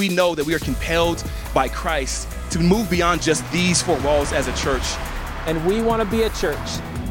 [0.00, 1.22] We know that we are compelled
[1.52, 4.94] by Christ to move beyond just these four walls as a church.
[5.46, 6.56] And we want to be a church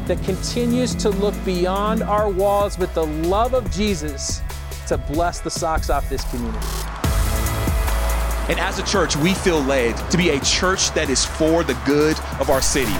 [0.06, 4.40] that continues to look beyond our walls with the love of Jesus
[4.88, 6.66] to bless the socks off this community.
[8.48, 11.80] And as a church, we feel led to be a church that is for the
[11.86, 12.90] good of our city.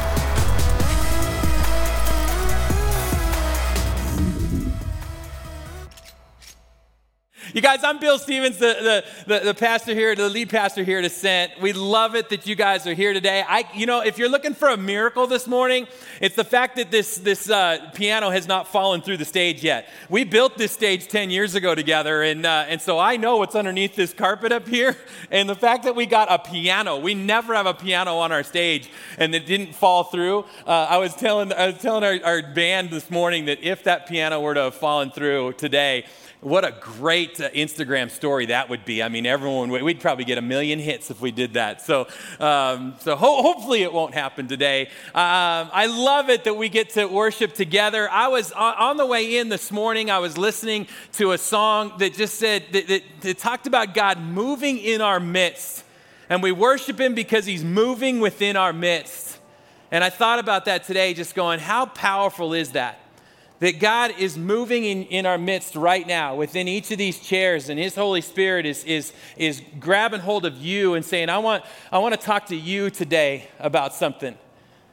[7.53, 11.05] You guys, I'm Bill Stevens, the, the, the, pastor here, the lead pastor here at
[11.05, 11.61] Ascent.
[11.61, 13.43] We love it that you guys are here today.
[13.47, 15.89] I, you know, if you're looking for a miracle this morning,
[16.21, 19.89] it's the fact that this, this uh, piano has not fallen through the stage yet.
[20.09, 23.57] We built this stage 10 years ago together, and, uh, and so I know what's
[23.57, 24.97] underneath this carpet up here.
[25.33, 28.43] And the fact that we got a piano, we never have a piano on our
[28.43, 30.45] stage, and it didn't fall through.
[30.67, 34.09] Uh, I was telling, I was telling our, our band this morning that if that
[34.09, 36.05] piano were to have fallen through today,
[36.41, 39.03] what a great uh, Instagram story that would be.
[39.03, 41.83] I mean, everyone, we'd probably get a million hits if we did that.
[41.83, 42.09] So,
[42.39, 44.87] um, so ho- hopefully it won't happen today.
[45.15, 48.09] Um, I love it that we get to worship together.
[48.11, 52.15] I was on the way in this morning, I was listening to a song that
[52.15, 55.85] just said, that, that, that talked about God moving in our midst.
[56.31, 59.39] And we worship Him because He's moving within our midst.
[59.91, 63.01] And I thought about that today, just going, how powerful is that?
[63.61, 67.69] That God is moving in, in our midst right now within each of these chairs,
[67.69, 71.65] and His Holy Spirit is, is, is grabbing hold of you and saying, I want,
[71.93, 74.37] I want to talk to you today about something.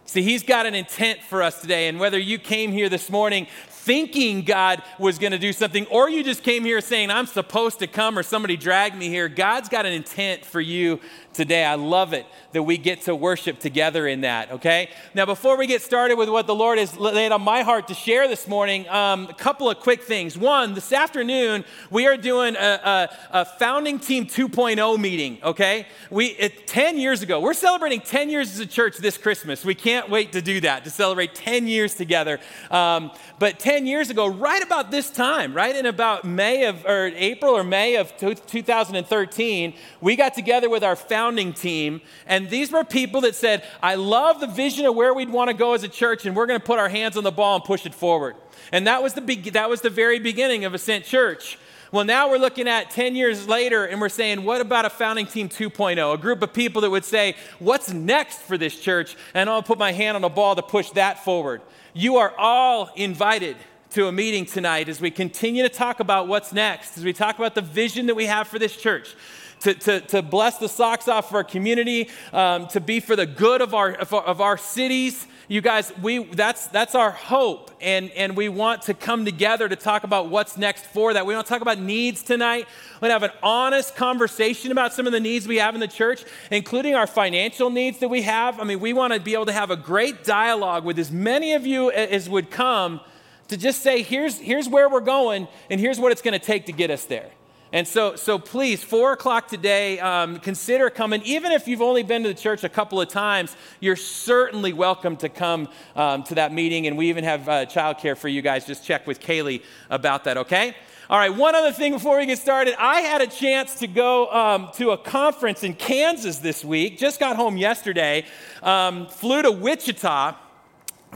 [0.06, 3.48] See, He's got an intent for us today, and whether you came here this morning
[3.88, 7.80] thinking God was going to do something, or you just came here saying, I'm supposed
[7.80, 11.00] to come, or somebody dragged me here, God's got an intent for you
[11.32, 11.64] today.
[11.64, 14.90] I love it that we get to worship together in that, okay?
[15.14, 17.94] Now, before we get started with what the Lord has laid on my heart to
[17.94, 20.38] share this morning, um, a couple of quick things.
[20.38, 25.86] One, this afternoon, we are doing a, a, a founding team 2.0 meeting, okay?
[26.10, 29.64] We, it, 10 years ago, we're celebrating 10 years as a church this Christmas.
[29.64, 32.40] We can't wait to do that, to celebrate 10 years together.
[32.72, 37.12] Um, but 10 years ago, right about this time, right in about May of, or
[37.16, 42.02] April or May of 2013, we got together with our founding founding team.
[42.26, 45.54] And these were people that said, I love the vision of where we'd want to
[45.54, 47.64] go as a church, and we're going to put our hands on the ball and
[47.64, 48.36] push it forward.
[48.72, 51.58] And that was the, be- that was the very beginning of Ascent Church.
[51.92, 55.26] Well, now we're looking at 10 years later and we're saying, what about a founding
[55.26, 56.14] team 2.0?
[56.14, 59.16] A group of people that would say, what's next for this church?
[59.34, 61.62] And I'll put my hand on the ball to push that forward.
[61.98, 63.58] You are all invited
[63.90, 67.40] to a meeting tonight as we continue to talk about what's next, as we talk
[67.40, 69.16] about the vision that we have for this church
[69.62, 73.26] to, to, to bless the socks off of our community, um, to be for the
[73.26, 75.26] good of our, of our, of our cities.
[75.50, 77.72] You guys, we, that's, that's our hope.
[77.80, 81.26] And, and we want to come together to talk about what's next for that.
[81.26, 82.68] We want to talk about needs tonight.
[82.96, 85.80] We're going to have an honest conversation about some of the needs we have in
[85.80, 88.60] the church, including our financial needs that we have.
[88.60, 91.54] I mean, we want to be able to have a great dialogue with as many
[91.54, 93.00] of you as would come
[93.48, 96.66] to just say, here's, here's where we're going, and here's what it's going to take
[96.66, 97.30] to get us there.
[97.74, 101.22] And so, so please, four o'clock today, um, consider coming.
[101.24, 105.18] Even if you've only been to the church a couple of times, you're certainly welcome
[105.18, 106.88] to come um, to that meeting.
[106.88, 108.66] And we even have uh, childcare for you guys.
[108.66, 110.76] Just check with Kaylee about that, okay?
[111.10, 112.76] All right, one other thing before we get started.
[112.80, 116.98] I had a chance to go um, to a conference in Kansas this week.
[116.98, 118.26] Just got home yesterday.
[118.64, 120.36] Um, flew to Wichita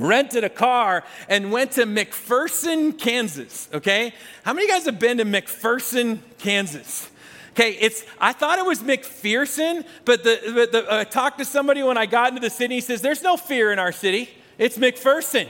[0.01, 3.69] rented a car and went to McPherson, Kansas.
[3.73, 4.13] Okay?
[4.43, 7.09] How many of you guys have been to McPherson, Kansas?
[7.51, 11.45] Okay, it's I thought it was McPherson, but the, but the uh, I talked to
[11.45, 12.75] somebody when I got into the city.
[12.75, 14.29] He says, There's no fear in our city.
[14.57, 15.49] It's McPherson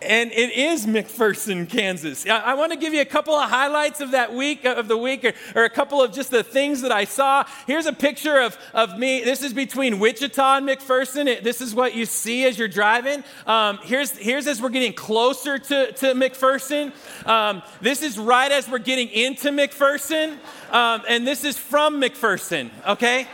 [0.00, 2.24] and it is McPherson, Kansas.
[2.26, 5.24] I, want to give you a couple of highlights of that week, of the week,
[5.24, 7.44] or, or, a couple of just the things that I saw.
[7.66, 9.24] Here's a picture of, of me.
[9.24, 11.26] This is between Wichita and McPherson.
[11.26, 13.24] It, this is what you see as you're driving.
[13.46, 16.92] Um, here's, here's as we're getting closer to, to McPherson.
[17.26, 20.38] Um, this is right as we're getting into McPherson.
[20.70, 23.26] Um, and this is from McPherson, okay?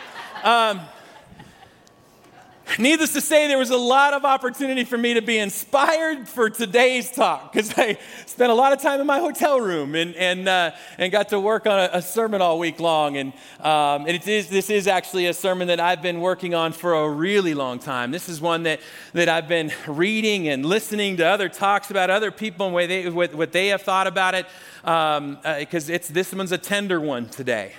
[2.78, 6.50] Needless to say, there was a lot of opportunity for me to be inspired for
[6.50, 10.48] today's talk because I spent a lot of time in my hotel room and, and,
[10.48, 13.16] uh, and got to work on a, a sermon all week long.
[13.16, 16.72] And, um, and it is, this is actually a sermon that I've been working on
[16.72, 18.10] for a really long time.
[18.10, 18.80] This is one that,
[19.12, 23.08] that I've been reading and listening to other talks about other people and what they,
[23.08, 24.46] what, what they have thought about it
[24.82, 27.72] because um, uh, it's, this one's a tender one today.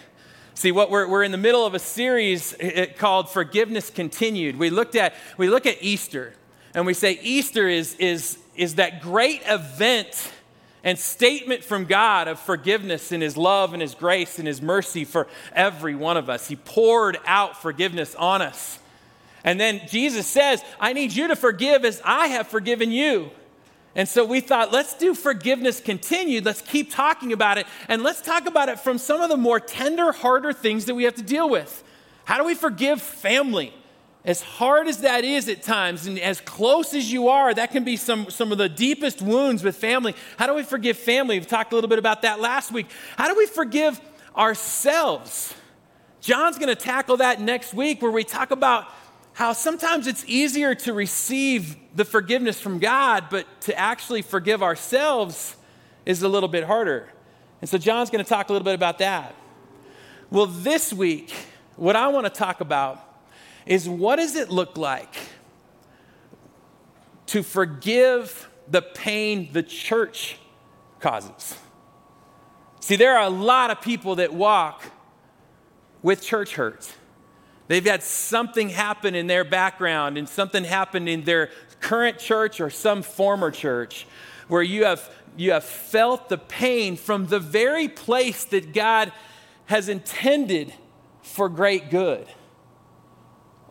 [0.58, 2.56] See, what we're, we're in the middle of a series
[2.98, 4.58] called Forgiveness Continued.
[4.58, 6.34] We looked at, we look at Easter,
[6.74, 10.32] and we say Easter is, is, is that great event
[10.82, 15.04] and statement from God of forgiveness and His love and His grace and His mercy
[15.04, 16.48] for every one of us.
[16.48, 18.80] He poured out forgiveness on us.
[19.44, 23.30] And then Jesus says, I need you to forgive as I have forgiven you.
[23.96, 26.46] And so we thought, let's do forgiveness continued.
[26.46, 27.66] Let's keep talking about it.
[27.88, 31.06] And let's talk about it from some of the more tender, harder things that we
[31.06, 31.84] have to deal with.
[32.26, 33.74] How do we forgive family?
[34.26, 37.84] as hard as that is at times, and as close as you are, that can
[37.84, 40.16] be some, some of the deepest wounds with family.
[40.38, 41.38] How do we forgive family?
[41.38, 42.88] We've talked a little bit about that last week.
[43.18, 44.02] How do we forgive
[44.36, 45.54] ourselves?
[46.22, 48.88] John's going to tackle that next week, where we talk about
[49.36, 55.58] how sometimes it's easier to receive the forgiveness from God, but to actually forgive ourselves
[56.06, 57.10] is a little bit harder.
[57.60, 59.36] And so, John's going to talk a little bit about that.
[60.32, 61.34] Well, this week,
[61.76, 63.02] what I want to talk about
[63.66, 65.14] is what does it look like
[67.28, 70.38] to forgive the pain the church
[71.02, 71.58] causes?
[72.80, 74.82] See, there are a lot of people that walk
[76.02, 76.90] with church hurt.
[77.68, 82.70] They've had something happen in their background and something happened in their current church or
[82.70, 84.06] some former church
[84.48, 89.12] where you have, you have felt the pain from the very place that God
[89.66, 90.74] has intended
[91.22, 92.28] for great good.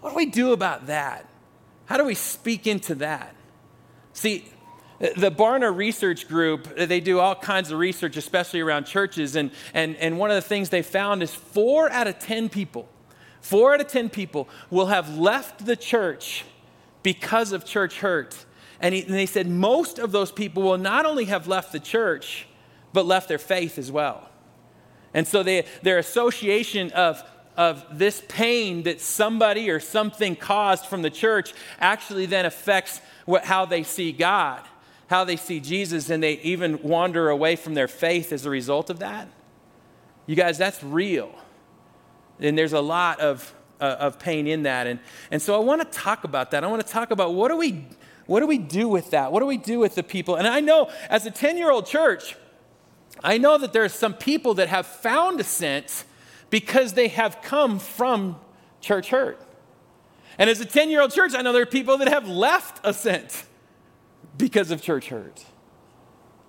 [0.00, 1.28] What do we do about that?
[1.86, 3.34] How do we speak into that?
[4.12, 4.44] See,
[4.98, 9.36] the Barna Research Group, they do all kinds of research, especially around churches.
[9.36, 12.88] And, and, and one of the things they found is four out of 10 people,
[13.44, 16.44] four out of 10 people will have left the church
[17.02, 18.44] because of church hurt.
[18.80, 21.80] And, he, and they said most of those people will not only have left the
[21.80, 22.46] church,
[22.92, 24.28] but left their faith as well.
[25.12, 27.22] And so they, their association of
[27.56, 33.44] of this pain that somebody or something caused from the church actually then affects what,
[33.44, 34.60] how they see God,
[35.06, 38.90] how they see Jesus, and they even wander away from their faith as a result
[38.90, 39.28] of that.
[40.26, 41.32] You guys, that's real.
[42.40, 44.86] And there's a lot of, uh, of pain in that.
[44.86, 45.00] And,
[45.30, 46.64] and so I want to talk about that.
[46.64, 47.86] I want to talk about what do, we,
[48.26, 49.32] what do we do with that?
[49.32, 50.36] What do we do with the people?
[50.36, 52.36] And I know as a 10 year old church,
[53.22, 56.04] I know that there are some people that have found Ascent
[56.50, 58.36] because they have come from
[58.80, 59.40] church hurt.
[60.38, 62.80] And as a 10 year old church, I know there are people that have left
[62.84, 63.44] Ascent
[64.36, 65.44] because of church hurt.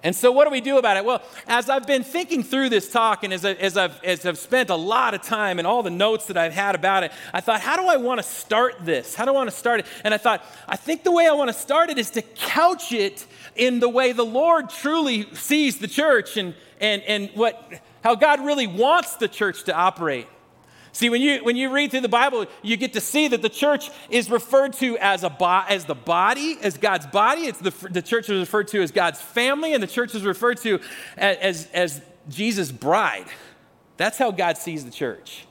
[0.06, 1.04] And so, what do we do about it?
[1.04, 4.38] Well, as I've been thinking through this talk and as, I, as, I've, as I've
[4.38, 7.42] spent a lot of time and all the notes that I've had about it, I
[7.42, 9.16] thought, how do I want to start this?
[9.16, 9.88] How do I want to start it?
[10.04, 12.92] And I thought, I think the way I want to start it is to couch
[12.92, 13.26] it
[13.56, 17.68] in the way the Lord truly sees the church and, and, and what
[18.04, 20.28] how God really wants the church to operate.
[20.96, 23.50] See, when you, when you read through the Bible, you get to see that the
[23.50, 27.48] church is referred to as, a bo- as the body, as God's body.
[27.48, 30.56] It's the, the church is referred to as God's family, and the church is referred
[30.60, 30.80] to
[31.18, 33.26] as, as, as Jesus' bride.
[33.98, 35.46] That's how God sees the church.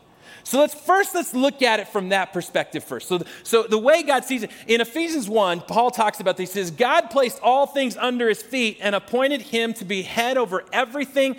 [0.45, 3.09] So let's first let's look at it from that perspective first.
[3.09, 6.55] So, so the way God sees it in Ephesians 1, Paul talks about this.
[6.55, 10.37] He says, God placed all things under his feet and appointed him to be head
[10.39, 11.37] over everything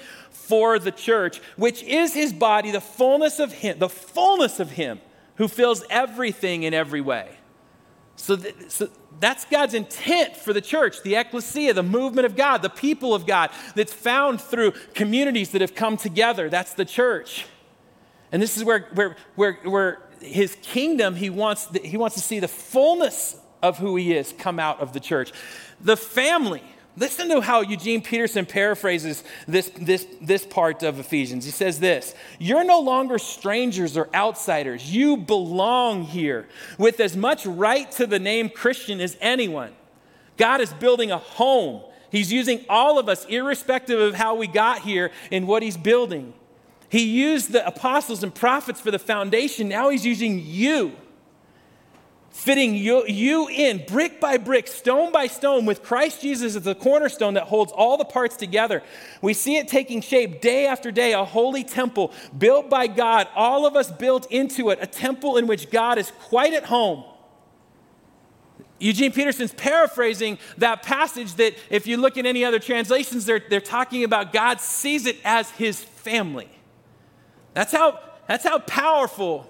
[0.47, 4.99] for the church, which is his body, the fullness of him, the fullness of him
[5.35, 7.29] who fills everything in every way.
[8.15, 8.89] So, th- so
[9.19, 13.25] that's God's intent for the church, the ecclesia, the movement of God, the people of
[13.25, 16.49] God that's found through communities that have come together.
[16.49, 17.45] That's the church.
[18.31, 22.39] And this is where, where, where, where his kingdom, he wants, he wants to see
[22.39, 25.31] the fullness of who he is come out of the church.
[25.81, 26.63] The family,
[26.97, 31.43] Listen to how Eugene Peterson paraphrases this, this, this part of Ephesians.
[31.43, 34.93] He says this You're no longer strangers or outsiders.
[34.93, 36.47] You belong here
[36.77, 39.73] with as much right to the name Christian as anyone.
[40.37, 41.81] God is building a home.
[42.11, 46.33] He's using all of us, irrespective of how we got here, in what He's building.
[46.87, 49.67] He used the apostles and prophets for the foundation.
[49.67, 50.93] Now He's using you
[52.35, 56.75] fitting you, you in brick by brick, stone by stone, with Christ Jesus as the
[56.75, 58.83] cornerstone that holds all the parts together.
[59.21, 63.65] We see it taking shape day after day, a holy temple built by God, all
[63.65, 67.05] of us built into it, a temple in which God is quite at home.
[68.79, 73.61] Eugene Peterson's paraphrasing that passage that, if you look in any other translations, they're, they're
[73.61, 76.49] talking about God sees it as his family.
[77.53, 79.49] That's how, that's how powerful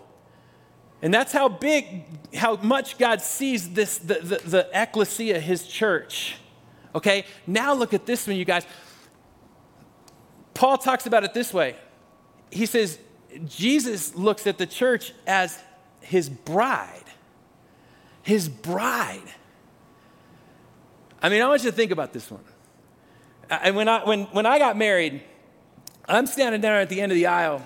[1.06, 6.38] and that's how big, how much God sees this, the, the, the ecclesia, his church.
[6.96, 8.66] Okay, now look at this one, you guys.
[10.56, 11.76] Paul talks about it this way.
[12.50, 12.98] He says,
[13.46, 15.62] Jesus looks at the church as
[16.02, 17.04] his bride.
[18.24, 19.30] His bride.
[21.22, 22.44] I mean, I want you to think about this one.
[23.52, 25.22] And when I, when, when I got married,
[26.08, 27.62] I'm standing there at the end of the aisle,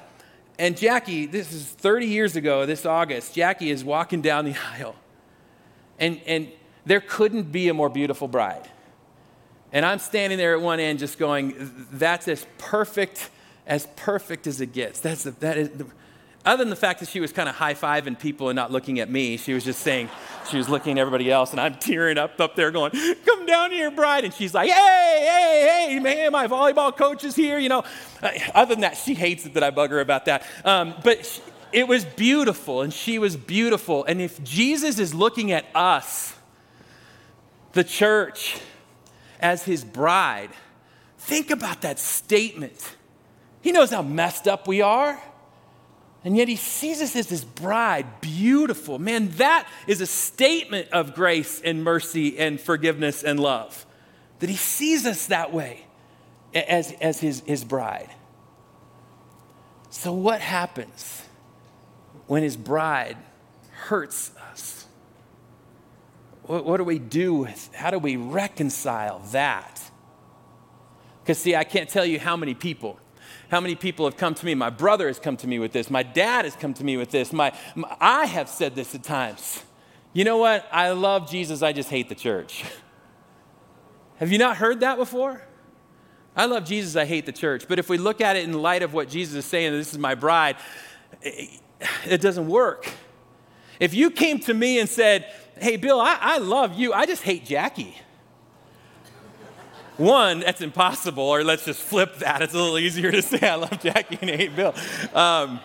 [0.59, 4.95] and Jackie, this is 30 years ago, this August, Jackie is walking down the aisle.
[5.97, 6.49] And, and
[6.85, 8.69] there couldn't be a more beautiful bride.
[9.71, 13.29] And I'm standing there at one end just going, that's as perfect,
[13.65, 14.99] as perfect as it gets.
[14.99, 15.85] That's the, that is the,
[16.46, 19.00] other than the fact that she was kind of high fiving people and not looking
[19.00, 20.10] at me, she was just saying,
[20.50, 22.91] she was looking at everybody else, and I'm tearing up up there going,
[23.25, 24.24] Come down here, bride.
[24.24, 27.60] And she's like, Hey, hey, hey, man, my volleyball coach is here.
[27.60, 27.84] You know,
[28.55, 30.46] other than that, she hates it that I bug her about that.
[30.63, 31.41] Um, but she,
[31.72, 34.03] it was beautiful, and she was beautiful.
[34.05, 36.36] And if Jesus is looking at us,
[37.74, 38.60] the church,
[39.39, 40.50] as his bride,
[41.17, 42.96] think about that statement.
[43.62, 45.22] He knows how messed up we are.
[46.23, 48.99] And yet he sees us as his bride, beautiful.
[48.99, 53.85] Man, that is a statement of grace and mercy and forgiveness and love.
[54.39, 55.85] That he sees us that way
[56.53, 58.09] as, as his, his bride.
[59.89, 61.23] So, what happens
[62.27, 63.17] when his bride
[63.71, 64.85] hurts us?
[66.43, 69.81] What, what do we do with, how do we reconcile that?
[71.23, 72.99] Because, see, I can't tell you how many people
[73.49, 74.53] how many people have come to me?
[74.55, 75.89] My brother has come to me with this.
[75.89, 77.33] My dad has come to me with this.
[77.33, 79.63] My, my, I have said this at times.
[80.13, 80.67] You know what?
[80.71, 82.63] I love Jesus, I just hate the church.
[84.17, 85.41] have you not heard that before?
[86.35, 87.67] I love Jesus, I hate the church.
[87.67, 89.99] But if we look at it in light of what Jesus is saying, this is
[89.99, 90.55] my bride,
[91.21, 91.59] it,
[92.07, 92.89] it doesn't work.
[93.79, 95.25] If you came to me and said,
[95.57, 97.95] Hey, Bill, I, I love you, I just hate Jackie.
[99.99, 102.41] One, that's impossible, or let's just flip that.
[102.41, 104.73] It's a little easier to say I love Jackie and hate Bill.
[105.13, 105.59] Um,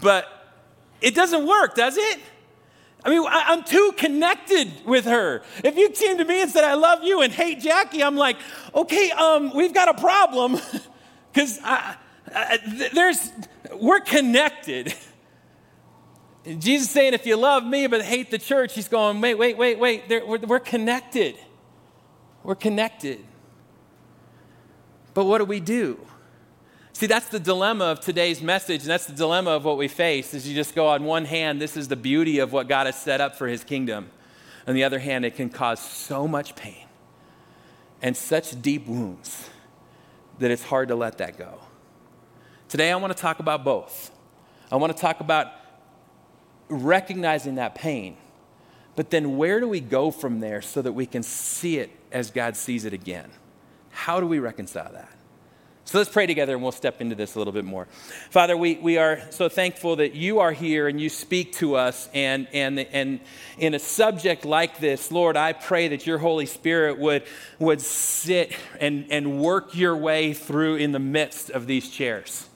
[0.00, 0.26] but
[1.02, 2.18] it doesn't work, does it?
[3.04, 5.42] I mean, I, am too connected with her.
[5.62, 8.38] If you came to me and said, I love you and hate Jackie, I'm like,
[8.74, 10.58] okay, um, we've got a problem.
[11.32, 11.60] Because
[12.94, 13.30] there's,
[13.74, 14.94] we're connected.
[16.46, 19.58] And Jesus saying, if you love me but hate the church, he's going, wait, wait,
[19.58, 21.36] wait, wait, we're, we're connected.
[22.46, 23.24] We're connected.
[25.14, 25.98] But what do we do?
[26.92, 30.32] See, that's the dilemma of today's message, and that's the dilemma of what we face.
[30.32, 32.94] Is you just go on one hand, this is the beauty of what God has
[32.94, 34.10] set up for his kingdom.
[34.68, 36.86] On the other hand, it can cause so much pain
[38.00, 39.50] and such deep wounds
[40.38, 41.58] that it's hard to let that go.
[42.68, 44.12] Today, I want to talk about both.
[44.70, 45.48] I want to talk about
[46.68, 48.16] recognizing that pain,
[48.96, 52.30] but then where do we go from there so that we can see it as
[52.30, 53.30] God sees it again.
[53.90, 55.10] How do we reconcile that?
[55.84, 57.86] So let's pray together and we'll step into this a little bit more.
[58.30, 62.08] Father, we, we are so thankful that you are here and you speak to us.
[62.12, 63.20] And, and, and
[63.58, 67.22] in a subject like this, Lord, I pray that your Holy Spirit would,
[67.60, 72.48] would sit and, and work your way through in the midst of these chairs.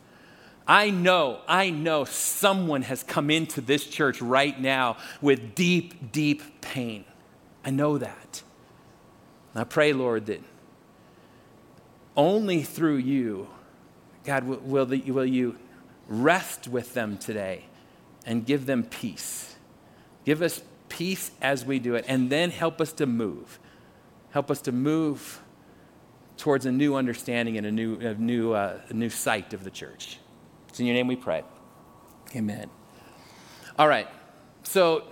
[0.70, 6.60] I know, I know someone has come into this church right now with deep, deep
[6.60, 7.04] pain.
[7.64, 8.44] I know that.
[9.52, 10.40] I pray, Lord, that
[12.16, 13.48] only through you,
[14.22, 15.58] God, will, will, the, will you
[16.06, 17.64] rest with them today
[18.24, 19.56] and give them peace.
[20.24, 23.58] Give us peace as we do it, and then help us to move.
[24.30, 25.42] Help us to move
[26.36, 29.70] towards a new understanding and a new, a new, uh, a new sight of the
[29.72, 30.20] church.
[30.70, 31.42] It's in your name we pray.
[32.34, 32.70] Amen.
[33.76, 34.06] All right.
[34.62, 35.02] So,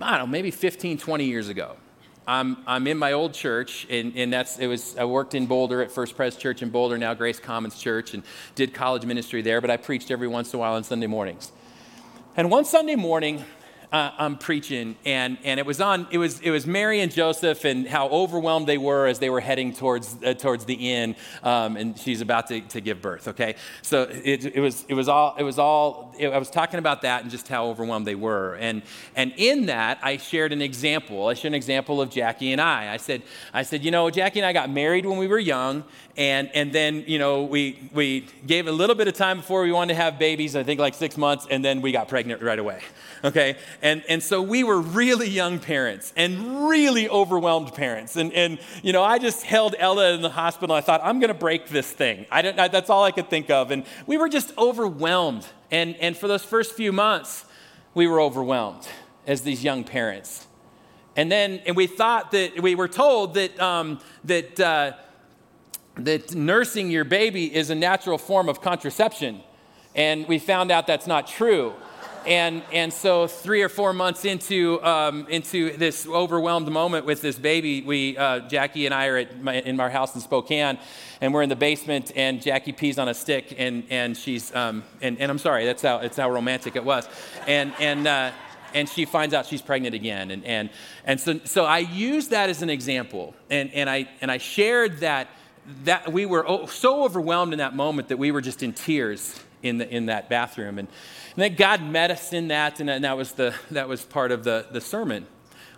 [0.00, 1.76] I don't know, maybe 15, 20 years ago,
[2.26, 5.82] I'm, I'm in my old church, and, and that's, it was, I worked in Boulder
[5.82, 8.22] at First Pres Church in Boulder, now Grace Commons Church, and
[8.54, 11.50] did college ministry there, but I preached every once in a while on Sunday mornings.
[12.36, 13.44] And one Sunday morning,
[13.92, 16.06] uh, I'm preaching, and, and it was on.
[16.10, 19.40] It was it was Mary and Joseph, and how overwhelmed they were as they were
[19.40, 23.28] heading towards uh, towards the inn, um, and she's about to, to give birth.
[23.28, 26.14] Okay, so it, it was it was all it was all.
[26.18, 28.80] It, I was talking about that and just how overwhelmed they were, and
[29.14, 31.26] and in that I shared an example.
[31.26, 32.94] I shared an example of Jackie and I.
[32.94, 33.20] I said
[33.52, 35.84] I said you know Jackie and I got married when we were young,
[36.16, 39.72] and and then you know we we gave a little bit of time before we
[39.72, 40.56] wanted to have babies.
[40.56, 42.80] I think like six months, and then we got pregnant right away.
[43.24, 48.14] Okay, and, and so we were really young parents and really overwhelmed parents.
[48.14, 50.76] And, and, you know, I just held Ella in the hospital.
[50.76, 52.24] I thought, I'm going to break this thing.
[52.30, 53.72] I didn't, I, that's all I could think of.
[53.72, 55.44] And we were just overwhelmed.
[55.72, 57.44] And, and for those first few months,
[57.92, 58.86] we were overwhelmed
[59.26, 60.46] as these young parents.
[61.16, 64.92] And then, and we thought that, we were told that, um, that, uh,
[65.96, 69.40] that nursing your baby is a natural form of contraception.
[69.96, 71.74] And we found out that's not true.
[72.26, 77.38] And and so three or four months into um, into this overwhelmed moment with this
[77.38, 80.78] baby, we uh, Jackie and I are at my, in our house in Spokane,
[81.20, 84.84] and we're in the basement, and Jackie pees on a stick, and and she's um,
[85.00, 87.08] and, and I'm sorry, that's how that's how romantic it was,
[87.46, 88.06] and and.
[88.06, 88.30] Uh,
[88.74, 90.30] and she finds out she's pregnant again.
[90.30, 90.70] And, and,
[91.04, 93.34] and so, so I used that as an example.
[93.50, 95.28] And, and, I, and I shared that,
[95.84, 99.78] that we were so overwhelmed in that moment that we were just in tears in,
[99.78, 100.78] the, in that bathroom.
[100.78, 100.88] And,
[101.34, 104.44] and then God met us in that, and that was, the, that was part of
[104.44, 105.26] the, the sermon.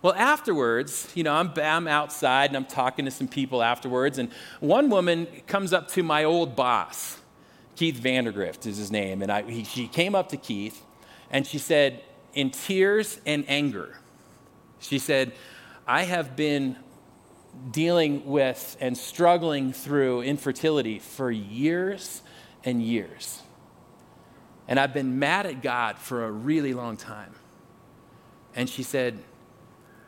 [0.03, 4.31] Well, afterwards, you know, I'm, I'm outside and I'm talking to some people afterwards, and
[4.61, 7.19] one woman comes up to my old boss.
[7.77, 9.23] Keith Vandergrift is his name.
[9.23, 10.83] And I, he, she came up to Keith
[11.31, 12.03] and she said,
[12.35, 13.99] in tears and anger,
[14.79, 15.33] she said,
[15.87, 16.77] I have been
[17.71, 22.23] dealing with and struggling through infertility for years
[22.65, 23.43] and years.
[24.67, 27.35] And I've been mad at God for a really long time.
[28.55, 29.19] And she said,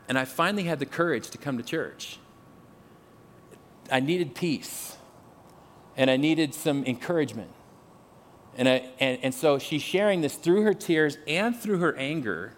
[0.07, 2.17] and I finally had the courage to come to church.
[3.91, 4.97] I needed peace
[5.95, 7.51] and I needed some encouragement.
[8.57, 12.53] And, I, and, and so she's sharing this through her tears and through her anger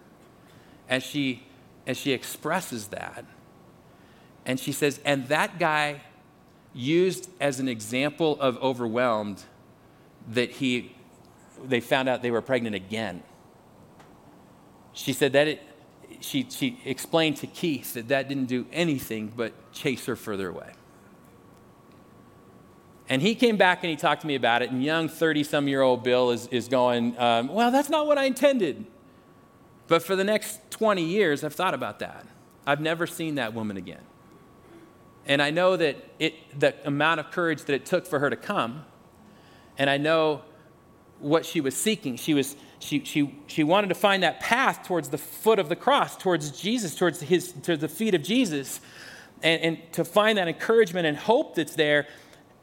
[0.88, 1.44] as she,
[1.86, 3.24] as she expresses that.
[4.46, 6.02] And she says, and that guy
[6.72, 9.42] used as an example of overwhelmed
[10.28, 10.94] that he
[11.64, 13.22] they found out they were pregnant again.
[14.92, 15.62] She said that it,
[16.20, 20.72] she, she explained to Keith that that didn't do anything but chase her further away.
[23.08, 25.66] And he came back and he talked to me about it, and young 30 some
[25.66, 28.86] year old Bill is, is going, um, Well, that's not what I intended.
[29.88, 32.24] But for the next 20 years, I've thought about that.
[32.64, 34.02] I've never seen that woman again.
[35.26, 38.36] And I know that it, the amount of courage that it took for her to
[38.36, 38.84] come,
[39.76, 40.42] and I know
[41.20, 42.16] what she was seeking.
[42.16, 45.76] She, was, she, she, she wanted to find that path towards the foot of the
[45.76, 48.80] cross, towards Jesus, towards, his, to the feet of Jesus,
[49.42, 52.06] and, and to find that encouragement and hope that's there.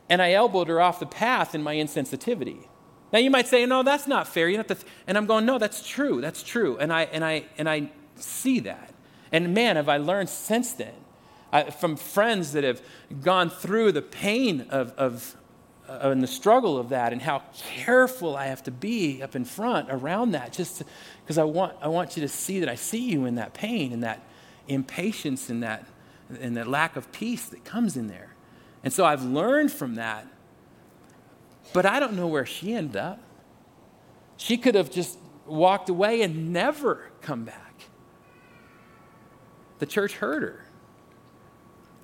[0.10, 2.68] And I elbowed her off the path in my insensitivity.
[3.12, 4.50] Now you might say, no, that's not fair.
[4.50, 4.88] You have to th-.
[5.06, 6.22] and I'm going, no, that's true.
[6.22, 6.78] That's true.
[6.78, 8.94] And I, and I, and I see that.
[9.32, 10.94] And man, have I learned since then
[11.52, 12.82] I, from friends that have
[13.22, 15.36] gone through the pain of, of,
[15.88, 19.46] uh, and the struggle of that and how careful I have to be up in
[19.46, 20.84] front around that just
[21.24, 23.94] because I want, I want you to see that I see you in that pain
[23.94, 24.22] and that
[24.68, 25.86] impatience and that,
[26.42, 28.36] and that lack of peace that comes in there.
[28.84, 30.28] And so I've learned from that,
[31.74, 33.20] but I don't know where she ended up.
[34.36, 37.82] She could have just walked away and never come back.
[39.80, 40.66] The church heard her.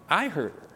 [0.09, 0.69] I heard her.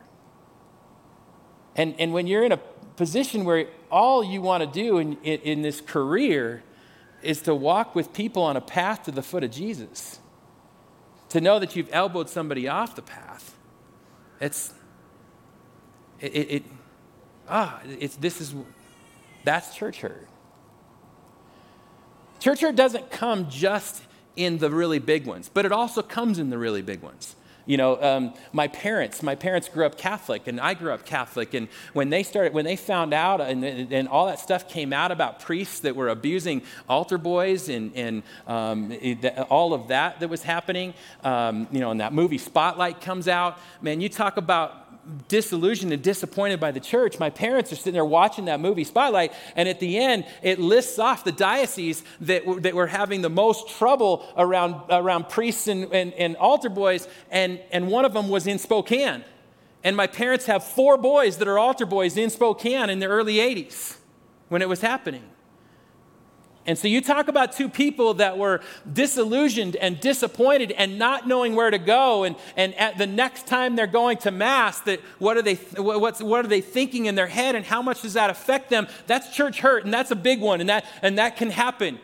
[1.76, 2.60] And, and when you're in a
[2.98, 6.64] position where all you want to do in, in, in, this career
[7.22, 10.20] is to walk with people on a path to the foot of Jesus.
[11.30, 13.56] To know that you've elbowed somebody off the path.
[14.42, 14.74] It's,
[16.20, 16.64] it, it, it
[17.48, 18.56] ah, it's, this is,
[19.44, 20.28] that's church hurt.
[22.40, 24.04] Church hurt doesn't come just
[24.36, 27.36] in the really big ones, but it also comes in the really big ones.
[27.67, 31.53] You know, um, my parents, my parents grew up Catholic, and I grew up Catholic.
[31.53, 35.12] And when they started, when they found out, and, and all that stuff came out
[35.12, 38.97] about priests that were abusing altar boys, and, and um,
[39.49, 43.60] all of that that was happening, um, you know, and that movie Spotlight comes out,
[43.82, 44.87] man, you talk about
[45.28, 47.20] disillusioned and disappointed by the church.
[47.20, 51.00] My parents are sitting there watching that movie Spotlight, and at the end, it lists
[51.00, 55.91] off the dioceses that, were, that were having the most trouble around, around priests and,
[55.93, 59.24] and, and altar boys, and, and one of them was in Spokane.
[59.84, 63.36] And my parents have four boys that are altar boys in Spokane in the early
[63.36, 63.98] 80s
[64.50, 65.24] when it was happening.
[66.67, 68.60] And so you talk about two people that were
[68.91, 72.25] disillusioned and disappointed and not knowing where to go.
[72.25, 76.21] And, and at the next time they're going to Mass, that what, are they, what's,
[76.21, 78.88] what are they thinking in their head and how much does that affect them?
[79.08, 81.99] That's church hurt, and that's a big one, and that, and that can happen.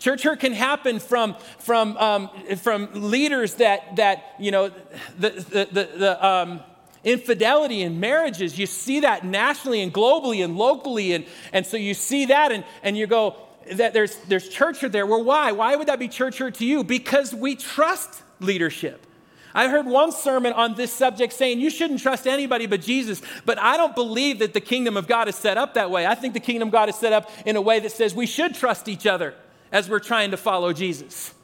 [0.00, 4.72] Church hurt can happen from, from, um, from leaders that, that, you know,
[5.16, 6.60] the, the, the, the um,
[7.04, 8.58] infidelity in marriages.
[8.58, 11.12] You see that nationally and globally and locally.
[11.12, 13.36] And, and so you see that and, and you go,
[13.72, 15.06] that there's, there's church there.
[15.06, 15.52] Well, why?
[15.52, 16.84] Why would that be church to you?
[16.84, 19.06] Because we trust leadership.
[19.54, 23.58] I heard one sermon on this subject saying you shouldn't trust anybody but Jesus, but
[23.58, 26.06] I don't believe that the kingdom of God is set up that way.
[26.06, 28.26] I think the kingdom of God is set up in a way that says we
[28.26, 29.34] should trust each other
[29.70, 31.34] as we're trying to follow Jesus.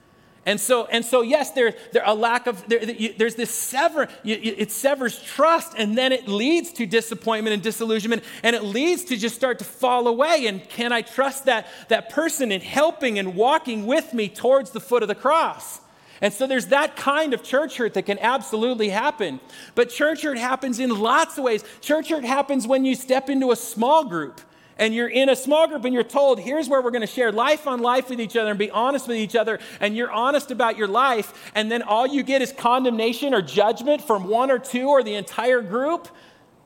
[0.49, 2.81] And so, and so yes, there, there a lack of, there,
[3.19, 8.57] there's this sever, it severs trust, and then it leads to disappointment and disillusionment, and
[8.57, 10.47] it leads to just start to fall away.
[10.47, 14.81] And can I trust that, that person in helping and walking with me towards the
[14.81, 15.83] foot of the cross?
[16.23, 19.41] And so there's that kind of church hurt that can absolutely happen.
[19.75, 21.63] But church hurt happens in lots of ways.
[21.83, 24.41] Church hurt happens when you step into a small group
[24.79, 27.33] and you're in a small group and you're told, here's where we're going to share
[27.33, 30.51] life on life with each other and be honest with each other, and you're honest
[30.51, 34.59] about your life, and then all you get is condemnation or judgment from one or
[34.59, 36.09] two or the entire group.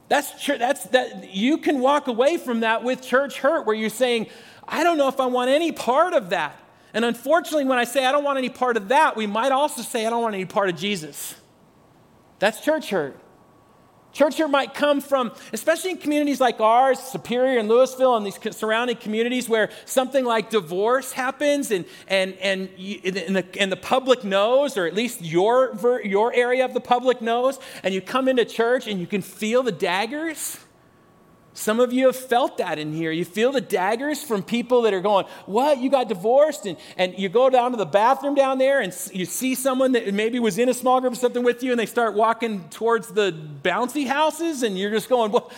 [0.08, 4.26] That's, that's that you can walk away from that with church hurt where you're saying,
[4.68, 6.58] I don't know if I want any part of that.
[6.94, 9.80] And unfortunately, when I say I don't want any part of that, we might also
[9.80, 11.34] say I don't want any part of Jesus.
[12.38, 13.18] That's church hurt.
[14.12, 18.38] Church here might come from, especially in communities like ours, Superior and Louisville, and these
[18.54, 23.76] surrounding communities where something like divorce happens and, and, and, you, and, the, and the
[23.76, 28.28] public knows, or at least your, your area of the public knows, and you come
[28.28, 30.58] into church and you can feel the daggers.
[31.54, 33.12] Some of you have felt that in here.
[33.12, 35.78] You feel the daggers from people that are going, What?
[35.78, 36.64] You got divorced?
[36.64, 40.12] And, and you go down to the bathroom down there and you see someone that
[40.14, 43.08] maybe was in a small group or something with you and they start walking towards
[43.08, 45.50] the bouncy houses and you're just going, well,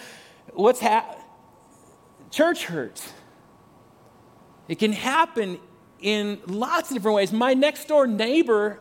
[0.55, 1.25] What's happening?
[2.31, 3.13] Church hurts.
[4.69, 5.59] It can happen
[6.01, 7.33] in lots of different ways.
[7.33, 8.79] My next door neighbor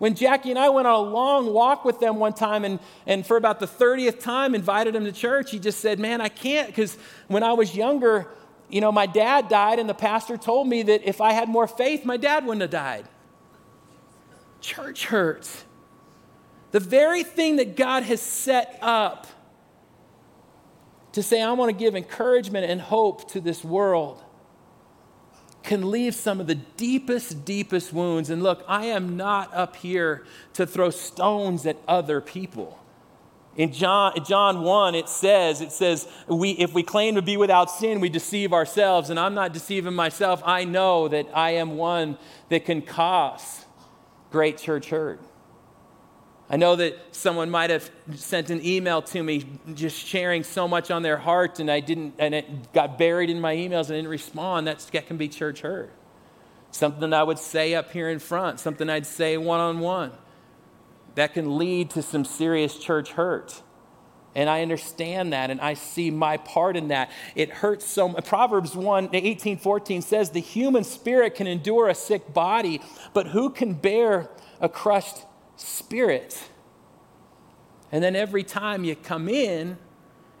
[0.00, 3.24] when Jackie and I went on a long walk with them one time, and, and
[3.24, 6.68] for about the 30th time invited him to church, he just said, Man, I can't,
[6.68, 6.96] because
[7.28, 8.26] when I was younger,
[8.70, 11.68] you know, my dad died, and the pastor told me that if I had more
[11.68, 13.08] faith, my dad wouldn't have died.
[14.62, 15.66] Church hurts.
[16.70, 19.26] The very thing that God has set up
[21.12, 24.24] to say, I want to give encouragement and hope to this world
[25.62, 28.30] can leave some of the deepest, deepest wounds.
[28.30, 32.78] And look, I am not up here to throw stones at other people.
[33.56, 37.70] In John, John 1, it says, it says, we, if we claim to be without
[37.70, 39.10] sin, we deceive ourselves.
[39.10, 40.42] And I'm not deceiving myself.
[40.46, 42.16] I know that I am one
[42.48, 43.66] that can cause
[44.30, 45.20] great church hurt.
[46.52, 50.90] I know that someone might have sent an email to me just sharing so much
[50.90, 54.08] on their heart, and I didn't, and it got buried in my emails and didn't
[54.08, 54.66] respond.
[54.66, 55.92] That's, that can be church hurt.
[56.72, 60.10] Something that I would say up here in front, something I'd say one on one.
[61.14, 63.62] That can lead to some serious church hurt.
[64.34, 67.12] And I understand that, and I see my part in that.
[67.36, 68.26] It hurts so much.
[68.26, 72.80] Proverbs 1 18, 14 says, The human spirit can endure a sick body,
[73.12, 74.28] but who can bear
[74.60, 75.26] a crushed
[75.60, 76.42] spirit.
[77.92, 79.78] And then every time you come in,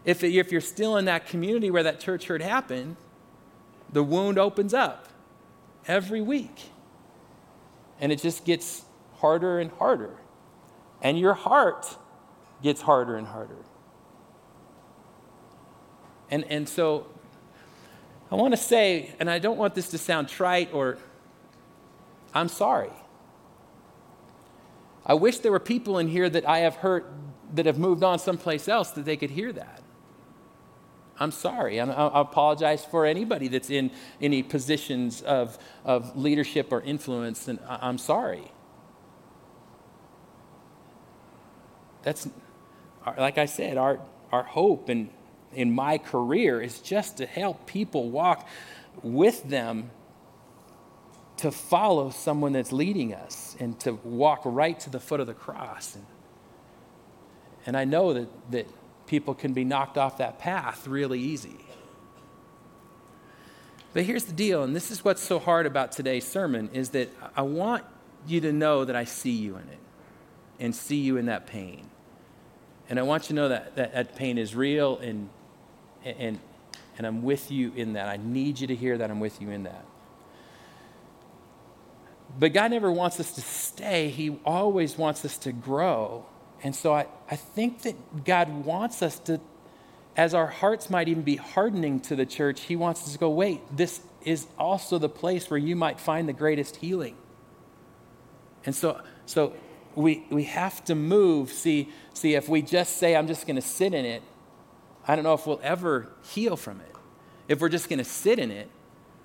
[0.04, 2.96] if, if you're still in that community where that church hurt happened,
[3.92, 5.08] the wound opens up
[5.86, 6.70] every week.
[8.00, 8.84] And it just gets
[9.16, 10.14] harder and harder.
[11.02, 11.96] And your heart
[12.62, 13.56] gets harder and harder.
[16.30, 17.06] And, and so
[18.30, 20.98] I want to say, and I don't want this to sound trite or
[22.32, 22.92] I'm sorry.
[25.04, 27.12] I wish there were people in here that I have hurt
[27.54, 29.82] that have moved on someplace else that they could hear that.
[31.18, 31.80] I'm sorry.
[31.80, 37.58] I, I apologize for anybody that's in any positions of, of leadership or influence, and
[37.68, 38.52] I'm sorry.
[42.02, 42.28] That's,
[43.18, 44.00] like I said, our,
[44.32, 45.10] our hope and
[45.52, 48.48] in my career is just to help people walk
[49.02, 49.90] with them
[51.40, 55.32] to follow someone that's leading us and to walk right to the foot of the
[55.34, 55.94] cross.
[55.94, 56.06] And,
[57.64, 58.68] and I know that, that
[59.06, 61.56] people can be knocked off that path really easy.
[63.94, 67.08] But here's the deal, and this is what's so hard about today's sermon, is that
[67.34, 67.84] I want
[68.26, 69.78] you to know that I see you in it
[70.60, 71.86] and see you in that pain.
[72.90, 75.30] And I want you to know that that, that pain is real and,
[76.04, 76.38] and,
[76.98, 78.08] and I'm with you in that.
[78.08, 79.86] I need you to hear that I'm with you in that.
[82.38, 86.26] But God never wants us to stay, He always wants us to grow.
[86.62, 89.40] And so I, I think that God wants us to,
[90.16, 93.30] as our hearts might even be hardening to the church, He wants us to go,
[93.30, 97.16] wait, this is also the place where you might find the greatest healing.
[98.66, 99.54] And so, so
[99.94, 101.50] we, we have to move.
[101.50, 104.22] See, see, if we just say, I'm just going to sit in it,
[105.08, 106.94] I don't know if we'll ever heal from it.
[107.48, 108.68] If we're just going to sit in it,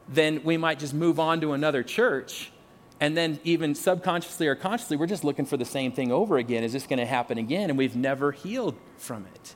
[0.07, 2.51] then we might just move on to another church
[2.99, 6.63] and then, even subconsciously or consciously, we're just looking for the same thing over again.
[6.63, 7.69] Is this going to happen again?
[7.69, 9.55] And we've never healed from it.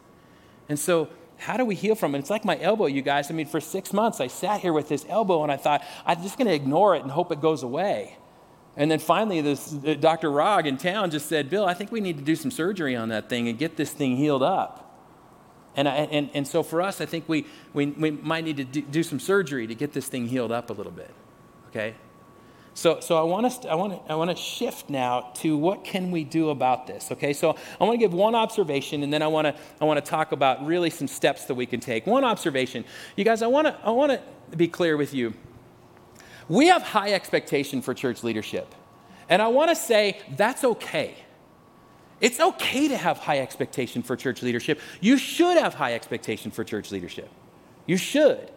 [0.67, 2.19] And so, how do we heal from it?
[2.19, 3.31] It's like my elbow, you guys.
[3.31, 6.21] I mean, for six months, I sat here with this elbow and I thought, I'm
[6.21, 8.17] just going to ignore it and hope it goes away.
[8.75, 10.29] And then finally, this uh, Dr.
[10.29, 13.07] Rog in town just said, Bill, I think we need to do some surgery on
[13.09, 14.85] that thing and get this thing healed up.
[15.75, 18.65] And, I, and, and so for us, I think we, we, we might need to
[18.65, 21.11] do, do some surgery to get this thing healed up a little bit.
[21.69, 21.95] Okay?
[22.73, 25.83] So, so I want to, I want to, I want to shift now to what
[25.83, 27.11] can we do about this?
[27.11, 30.03] Okay, so I want to give one observation, and then I want to, I want
[30.03, 32.07] to talk about really some steps that we can take.
[32.07, 32.85] One observation,
[33.17, 35.33] you guys, I want to, I want to be clear with you.
[36.47, 38.73] We have high expectation for church leadership,
[39.27, 41.15] and I want to say that's okay.
[42.21, 44.79] It's okay to have high expectation for church leadership.
[44.99, 47.29] You should have high expectation for church leadership.
[47.85, 48.51] You should.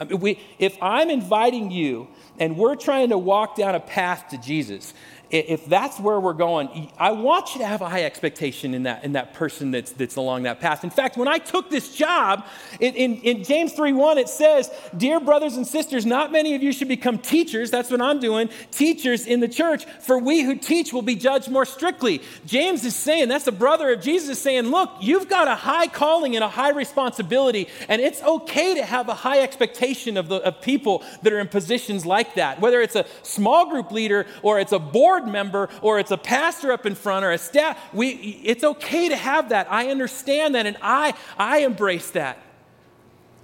[0.00, 2.08] I mean, we, if I'm inviting you
[2.38, 4.94] and we're trying to walk down a path to Jesus,
[5.30, 9.04] if that's where we're going, I want you to have a high expectation in that,
[9.04, 10.84] in that person that's, that's along that path.
[10.84, 12.46] In fact, when I took this job,
[12.80, 16.72] in, in, in James 3.1, it says, Dear brothers and sisters, not many of you
[16.72, 17.70] should become teachers.
[17.70, 21.50] That's what I'm doing, teachers in the church, for we who teach will be judged
[21.50, 22.22] more strictly.
[22.46, 26.36] James is saying, that's the brother of Jesus saying, look, you've got a high calling
[26.36, 30.62] and a high responsibility, and it's okay to have a high expectation of, the, of
[30.62, 34.72] people that are in positions like that, whether it's a small group leader or it's
[34.72, 37.78] a board board member or it's a pastor up in front or a staff.
[37.92, 38.08] We,
[38.44, 39.70] it's okay to have that.
[39.70, 42.38] I understand that and I, I embrace that.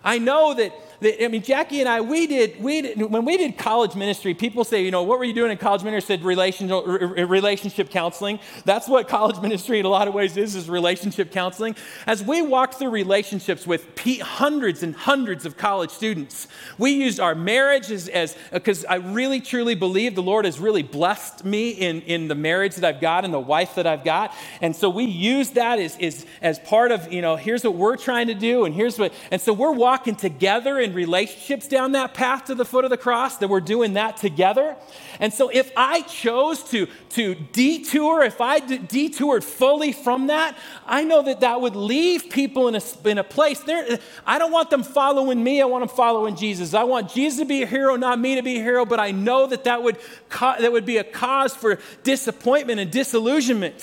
[0.03, 3.59] I know that I mean, Jackie and I, we did, we did, when we did
[3.59, 6.17] college ministry, people say, you know, what were you doing in college ministry?
[6.17, 8.39] Said relationship, uh, relationship counseling.
[8.65, 11.77] That's what college ministry in a lot of ways is, is relationship counseling.
[12.07, 13.87] As we walked through relationships with
[14.21, 16.47] hundreds and hundreds of college students,
[16.79, 20.83] we used our marriage as, because uh, I really truly believe the Lord has really
[20.83, 24.35] blessed me in, in the marriage that I've got and the wife that I've got.
[24.61, 27.97] And so we use that as, as, as part of, you know, here's what we're
[27.97, 32.15] trying to do and here's what, and so we're walking together in relationships down that
[32.15, 34.77] path to the foot of the cross, that we're doing that together.
[35.19, 40.57] And so if I chose to, to detour, if I d- detoured fully from that,
[40.87, 43.59] I know that that would leave people in a, in a place.
[43.61, 46.75] There, I don't want them following me, I want them following Jesus.
[46.75, 49.11] I want Jesus to be a hero, not me to be a hero, but I
[49.11, 49.99] know that that would,
[50.41, 53.75] that would be a cause for disappointment and disillusionment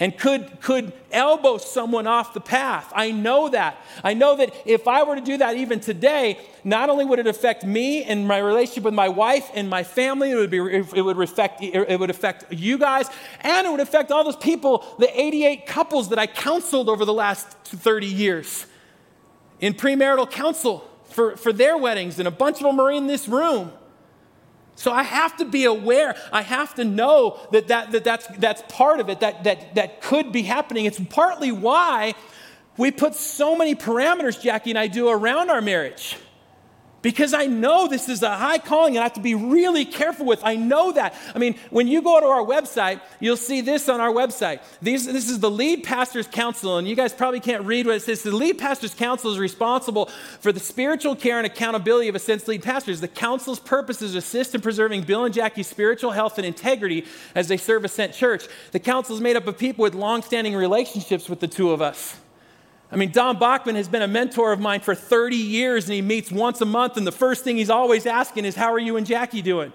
[0.00, 2.92] and could, could elbow someone off the path.
[2.94, 3.82] I know that.
[4.04, 7.26] I know that if I were to do that even today, not only would it
[7.26, 11.02] affect me and my relationship with my wife and my family, it would, be, it
[11.02, 13.08] would, affect, it would affect you guys,
[13.40, 17.14] and it would affect all those people, the 88 couples that I counseled over the
[17.14, 18.66] last 30 years
[19.60, 23.28] in premarital counsel for, for their weddings, and a bunch of them are in this
[23.28, 23.72] room.
[24.78, 26.14] So I have to be aware.
[26.32, 30.00] I have to know that, that, that that's, that's part of it, that, that, that
[30.00, 30.84] could be happening.
[30.84, 32.14] It's partly why
[32.76, 36.16] we put so many parameters, Jackie and I do, around our marriage
[37.02, 40.26] because I know this is a high calling and I have to be really careful
[40.26, 40.40] with.
[40.44, 41.14] I know that.
[41.34, 44.60] I mean, when you go to our website, you'll see this on our website.
[44.82, 48.02] These, this is the lead pastor's council, and you guys probably can't read what it
[48.02, 48.22] says.
[48.22, 50.06] The lead pastor's council is responsible
[50.40, 53.00] for the spiritual care and accountability of Ascent's lead pastors.
[53.00, 57.04] The council's purpose is to assist in preserving Bill and Jackie's spiritual health and integrity
[57.34, 58.46] as they serve Ascent Church.
[58.72, 62.16] The council is made up of people with long-standing relationships with the two of us.
[62.90, 66.00] I mean, Don Bachman has been a mentor of mine for 30 years, and he
[66.00, 68.96] meets once a month, and the first thing he's always asking is, How are you
[68.96, 69.72] and Jackie doing?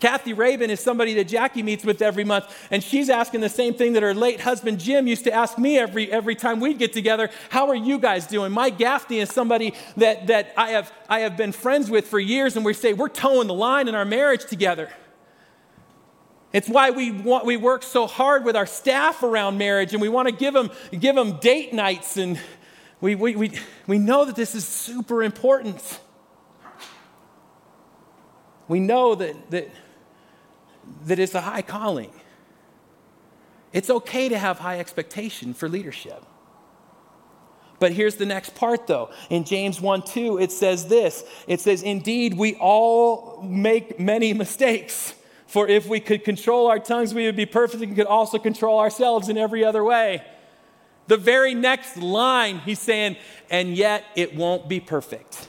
[0.00, 3.72] Kathy Rabin is somebody that Jackie meets with every month, and she's asking the same
[3.72, 6.92] thing that her late husband Jim used to ask me every, every time we'd get
[6.92, 8.50] together How are you guys doing?
[8.50, 12.56] Mike Gaffney is somebody that, that I, have, I have been friends with for years,
[12.56, 14.90] and we say, We're toeing the line in our marriage together.
[16.52, 20.08] It's why we, want, we work so hard with our staff around marriage and we
[20.08, 22.40] want to give them, give them date nights and
[23.00, 23.52] we, we, we,
[23.86, 26.00] we know that this is super important.
[28.68, 29.70] We know that, that,
[31.04, 32.10] that it's a high calling.
[33.72, 36.24] It's okay to have high expectation for leadership.
[37.78, 39.10] But here's the next part though.
[39.28, 45.14] In James 1 2, it says this it says, Indeed, we all make many mistakes.
[45.46, 48.80] For if we could control our tongues, we would be perfect and could also control
[48.80, 50.24] ourselves in every other way.
[51.06, 53.16] The very next line, he's saying,
[53.50, 55.48] and yet it won't be perfect.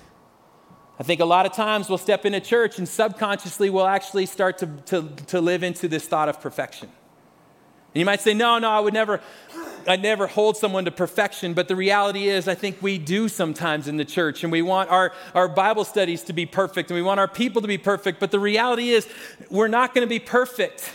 [1.00, 4.58] I think a lot of times we'll step into church and subconsciously we'll actually start
[4.60, 6.90] to, to, to live into this thought of perfection.
[7.94, 9.22] And you might say, no, no, I would never,
[9.88, 11.54] I'd never hold someone to perfection.
[11.54, 14.44] But the reality is, I think we do sometimes in the church.
[14.44, 17.62] And we want our, our Bible studies to be perfect and we want our people
[17.62, 18.20] to be perfect.
[18.20, 19.08] But the reality is,
[19.50, 20.94] we're not going to be perfect.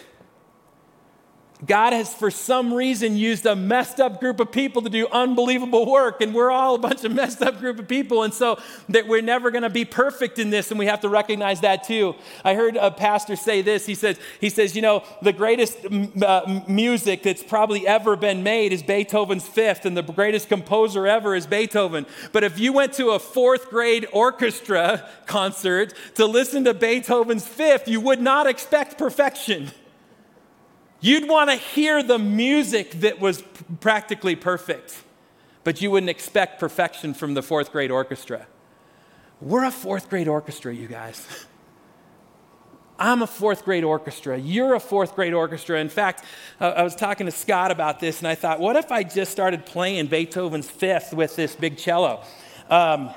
[1.65, 5.89] God has, for some reason, used a messed up group of people to do unbelievable
[5.89, 9.07] work, and we're all a bunch of messed up group of people, and so that
[9.07, 12.17] we're never going to be perfect in this, and we have to recognize that too.
[12.45, 13.87] I heard a pastor say this.
[13.87, 15.79] He says, he says, you know, the greatest
[16.21, 21.37] uh, music that's probably ever been made is Beethoven's Fifth, and the greatest composer ever
[21.37, 22.07] is Beethoven.
[22.33, 27.87] But if you went to a fourth grade orchestra concert to listen to Beethoven's Fifth,
[27.87, 29.71] you would not expect perfection.
[31.03, 33.43] You'd want to hear the music that was
[33.81, 35.03] practically perfect,
[35.65, 38.47] but you wouldn't expect perfection from the fourth grade orchestra.
[39.41, 41.27] We're a fourth grade orchestra, you guys.
[43.01, 44.39] I'm a fourth grade orchestra.
[44.39, 45.81] You're a fourth grade orchestra.
[45.81, 46.25] In fact,
[46.61, 49.33] uh, I was talking to Scott about this, and I thought, what if I just
[49.33, 52.23] started playing Beethoven's Fifth with this big cello?
[52.71, 53.11] Um,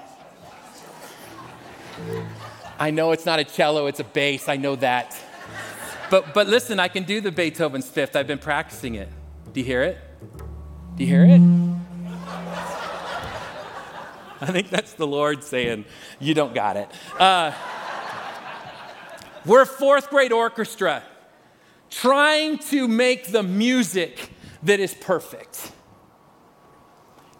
[2.79, 4.49] I know it's not a cello, it's a bass.
[4.49, 5.15] I know that.
[6.09, 8.15] But, but listen, I can do the Beethoven's Fifth.
[8.15, 9.09] I've been practicing it.
[9.53, 9.97] Do you hear it?
[10.95, 11.41] Do you hear it?
[14.41, 15.85] I think that's the Lord saying,
[16.19, 16.89] You don't got it.
[17.19, 17.51] Uh,
[19.45, 21.03] we're a fourth grade orchestra
[21.89, 24.29] trying to make the music
[24.63, 25.71] that is perfect.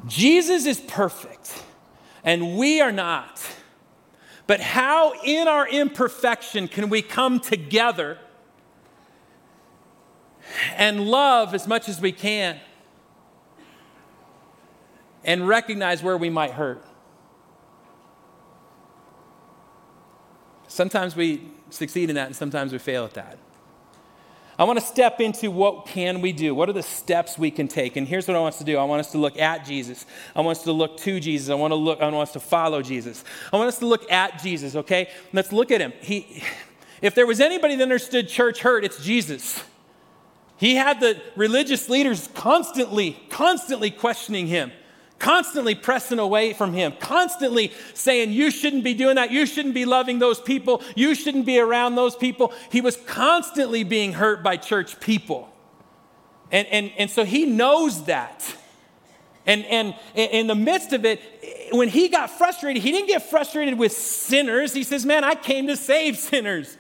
[0.08, 1.64] Jesus is perfect,
[2.24, 3.42] and we are not.
[4.48, 8.20] But how, in our imperfection, can we come together
[10.76, 12.60] and love as much as we can
[15.24, 16.86] and recognize where we might hurt.
[20.68, 23.38] Sometimes we succeed in that and sometimes we fail at that.
[24.58, 26.56] I want to step into what can we do?
[26.56, 27.98] What are the steps we can take?
[27.98, 28.78] And here's what I want us to do.
[28.78, 30.06] I want us to look at Jesus.
[30.34, 31.50] I want us to look to Jesus.
[31.50, 33.26] I want to look I want us to follow Jesus.
[33.52, 35.10] I want us to look at Jesus, okay?
[35.34, 35.92] Let's look at him.
[36.02, 36.44] He
[37.02, 39.62] if there was anybody that understood church hurt, it's Jesus.
[40.58, 44.72] He had the religious leaders constantly, constantly questioning him,
[45.20, 49.32] constantly pressing away from him, constantly saying, You shouldn't be doing that.
[49.32, 50.82] You shouldn't be loving those people.
[50.96, 52.54] You shouldn't be around those people.
[52.72, 55.50] He was constantly being hurt by church people.
[56.52, 58.56] And, and, and so he knows that.
[59.46, 61.22] And, and in the midst of it,
[61.72, 64.74] when he got frustrated, he didn't get frustrated with sinners.
[64.74, 66.78] He says, Man, I came to save sinners.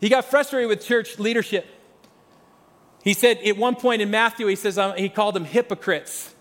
[0.00, 1.66] He got frustrated with church leadership.
[3.04, 6.34] He said at one point in Matthew, he says um, he called them hypocrites.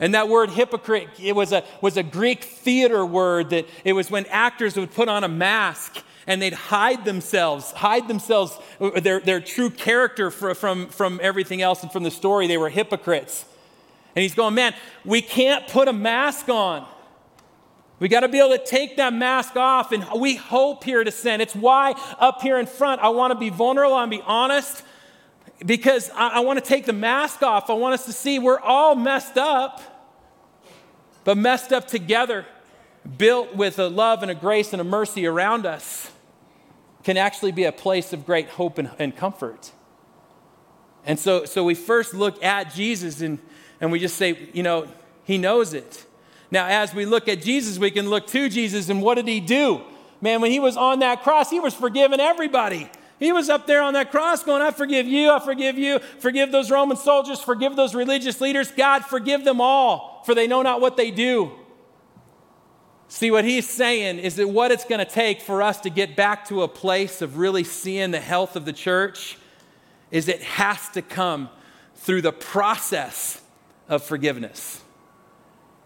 [0.00, 4.10] And that word hypocrite, it was a, was a Greek theater word that it was
[4.10, 9.20] when actors would put on a mask and they'd hide themselves, hide themselves, uh, their,
[9.20, 12.48] their true character for, from, from everything else and from the story.
[12.48, 13.44] They were hypocrites.
[14.16, 16.84] And he's going, man, we can't put a mask on.
[18.00, 21.08] We got to be able to take that mask off, and we hope here at
[21.08, 21.40] Ascent.
[21.40, 24.82] It's why up here in front, I want to be vulnerable, to be honest
[25.64, 27.70] because I, I want to take the mask off.
[27.70, 29.80] I want us to see we're all messed up,
[31.24, 32.44] but messed up together,
[33.16, 36.10] built with a love and a grace and a mercy around us,
[37.04, 39.72] can actually be a place of great hope and, and comfort.
[41.06, 43.38] And so, so we first look at Jesus and,
[43.80, 44.88] and we just say, you know,
[45.22, 46.04] he knows it.
[46.50, 49.40] Now, as we look at Jesus, we can look to Jesus and what did he
[49.40, 49.82] do?
[50.20, 52.90] Man, when he was on that cross, he was forgiving everybody.
[53.18, 56.52] He was up there on that cross going, I forgive you, I forgive you, forgive
[56.52, 58.70] those Roman soldiers, forgive those religious leaders.
[58.70, 61.52] God, forgive them all, for they know not what they do.
[63.08, 66.16] See, what he's saying is that what it's going to take for us to get
[66.16, 69.38] back to a place of really seeing the health of the church
[70.10, 71.48] is it has to come
[71.94, 73.40] through the process
[73.88, 74.82] of forgiveness.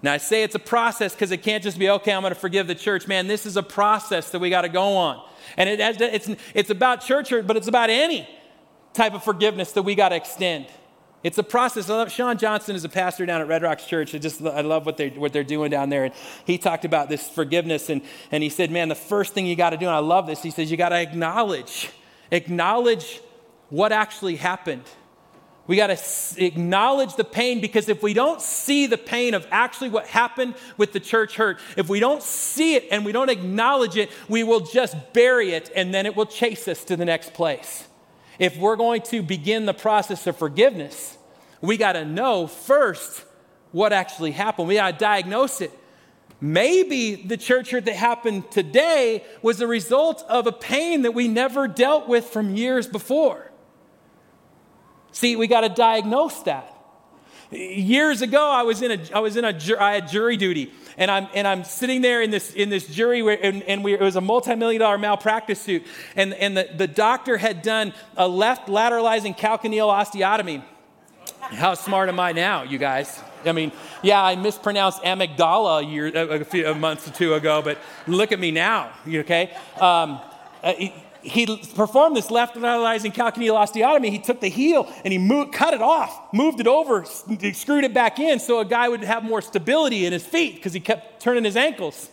[0.03, 2.41] Now, I say it's a process because it can't just be, okay, I'm going to
[2.41, 3.07] forgive the church.
[3.07, 5.23] Man, this is a process that we got to go on.
[5.57, 8.29] And it, it's, it's about church hurt, but it's about any
[8.93, 10.67] type of forgiveness that we got to extend.
[11.23, 11.89] It's a process.
[11.89, 14.15] Love, Sean Johnson is a pastor down at Red Rocks Church.
[14.15, 16.05] I just I love what they're, what they're doing down there.
[16.05, 16.15] And
[16.47, 17.91] he talked about this forgiveness.
[17.91, 20.27] And, and he said, man, the first thing you got to do, and I love
[20.27, 21.91] this, he says, you got to acknowledge,
[22.31, 23.21] acknowledge
[23.69, 24.85] what actually happened.
[25.67, 29.91] We got to acknowledge the pain because if we don't see the pain of actually
[29.91, 33.97] what happened with the church hurt, if we don't see it and we don't acknowledge
[33.97, 37.35] it, we will just bury it and then it will chase us to the next
[37.35, 37.87] place.
[38.39, 41.19] If we're going to begin the process of forgiveness,
[41.61, 43.25] we got to know first
[43.71, 44.67] what actually happened.
[44.67, 45.71] We got to diagnose it.
[46.41, 51.29] Maybe the church hurt that happened today was a result of a pain that we
[51.29, 53.50] never dealt with from years before.
[55.13, 56.75] See, we got to diagnose that.
[57.51, 61.11] years ago, I was in a, I was in a, I had jury duty, and
[61.11, 64.01] I'm, and I'm sitting there in this, in this jury, where, and, and we, it
[64.01, 65.85] was a multi-million dollar malpractice suit,
[66.17, 70.63] and, and the, the doctor had done a left lateralizing calcaneal osteotomy.
[71.41, 73.21] How smart am I now, you guys?
[73.45, 77.63] I mean, yeah, I mispronounced amygdala a year, a, few a month or two ago,
[77.63, 79.57] but look at me now, okay?
[79.81, 80.21] Um,
[80.63, 80.75] uh,
[81.23, 84.11] he, performed this left lateralizing calcaneal osteotomy.
[84.11, 87.95] He took the heel and he moved, cut it off, moved it over, screwed it
[87.95, 91.21] back in so a guy would have more stability in his feet because he kept
[91.21, 92.11] turning his ankles.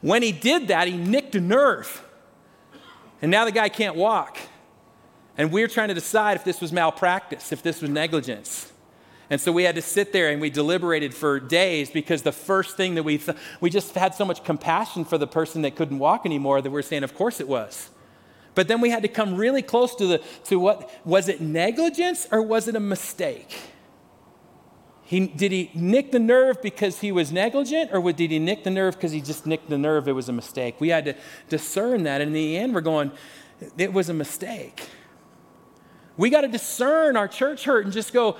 [0.00, 2.04] When he did that, he nicked a nerve.
[3.20, 4.38] And now the guy can't walk.
[5.38, 8.72] And we we're trying to decide if this was malpractice, if this was negligence.
[9.30, 12.76] And so we had to sit there and we deliberated for days because the first
[12.76, 15.98] thing that we, th- we just had so much compassion for the person that couldn't
[15.98, 17.88] walk anymore that we're saying, of course it was.
[18.54, 22.26] But then we had to come really close to, the, to what was it negligence
[22.30, 23.56] or was it a mistake?
[25.04, 28.70] He, did he nick the nerve because he was negligent, or did he nick the
[28.70, 30.08] nerve because he just nicked the nerve?
[30.08, 30.76] It was a mistake.
[30.80, 31.14] We had to
[31.50, 32.22] discern that.
[32.22, 33.12] In the end, we're going,
[33.76, 34.88] it was a mistake.
[36.16, 38.36] We got to discern our church hurt and just go,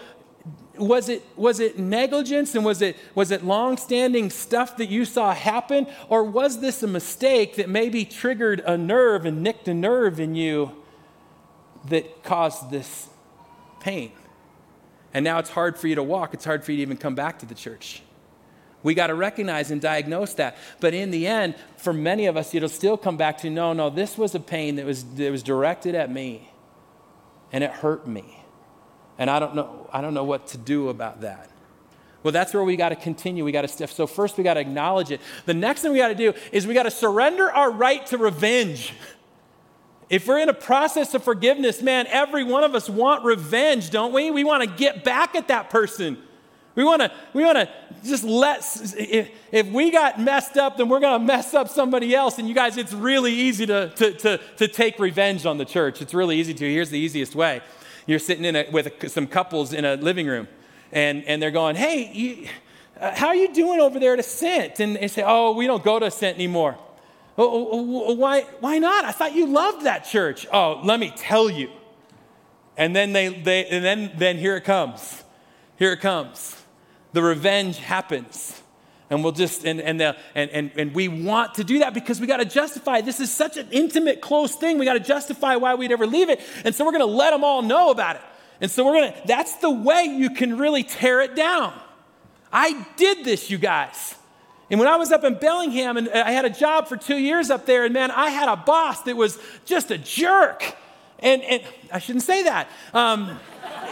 [0.77, 5.35] was it, was it negligence and was it, was it long-standing stuff that you saw
[5.35, 5.87] happen?
[6.09, 10.35] Or was this a mistake that maybe triggered a nerve and nicked a nerve in
[10.35, 10.73] you
[11.89, 13.09] that caused this
[13.81, 14.12] pain?
[15.12, 16.33] And now it's hard for you to walk.
[16.33, 18.03] It's hard for you to even come back to the church.
[18.83, 20.57] We got to recognize and diagnose that.
[20.81, 23.91] But in the end, for many of us, it'll still come back to no, no,
[23.91, 26.51] this was a pain that was, that was directed at me
[27.53, 28.41] and it hurt me
[29.19, 31.51] and I don't know, I don't know what to do about that.
[32.23, 33.45] Well, that's where we got to continue.
[33.45, 33.91] We got to step.
[33.91, 35.21] So first, we got to acknowledge it.
[35.45, 38.19] The next thing we got to do is we got to surrender our right to
[38.19, 38.95] revenge.
[40.09, 44.13] If we're in a process of forgiveness, man, every one of us want revenge, don't
[44.13, 44.31] we?
[44.31, 46.19] We want to get back at that person.
[46.75, 47.69] We want to we want to
[48.05, 48.59] just let
[48.97, 52.39] if, if we got messed up, then we're going to mess up somebody else.
[52.39, 56.01] And you guys, it's really easy to, to, to, to take revenge on the church.
[56.01, 56.71] It's really easy to.
[56.71, 57.61] Here's the easiest way.
[58.07, 60.48] You're sitting in a, with some couples in a living room,
[60.90, 62.48] and, and they're going, Hey, you,
[63.00, 64.80] uh, how are you doing over there at Ascent?
[64.80, 66.76] And they say, Oh, we don't go to Ascent anymore.
[67.38, 69.05] Oh, oh, oh, oh, why, why not?
[69.05, 70.46] I thought you loved that church.
[70.53, 71.70] Oh, let me tell you.
[72.76, 75.24] And then, they, they, and then, then here it comes.
[75.76, 76.62] Here it comes.
[77.12, 78.62] The revenge happens
[79.13, 82.19] and we'll just and and, the, and and and we want to do that because
[82.19, 85.55] we got to justify this is such an intimate close thing we got to justify
[85.57, 86.41] why we'd ever leave it.
[86.65, 88.23] And so we're going to let them all know about it.
[88.63, 91.75] And so we're going to that's the way you can really tear it down.
[92.51, 94.15] I did this you guys.
[94.71, 97.19] And when I was up in Bellingham and uh, I had a job for two
[97.19, 100.75] years up there, and man, I had a boss that was just a jerk.
[101.23, 101.62] And, and
[101.93, 102.68] I shouldn't say that.
[102.93, 103.39] Um,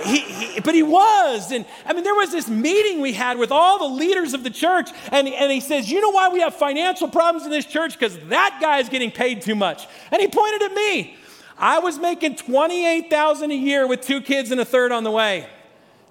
[0.05, 1.53] he, he, but he was.
[1.53, 4.51] And I mean, there was this meeting we had with all the leaders of the
[4.51, 7.99] church, and, and he says, You know why we have financial problems in this church?
[7.99, 9.87] Because that guy is getting paid too much.
[10.11, 11.16] And he pointed at me.
[11.57, 15.47] I was making 28000 a year with two kids and a third on the way.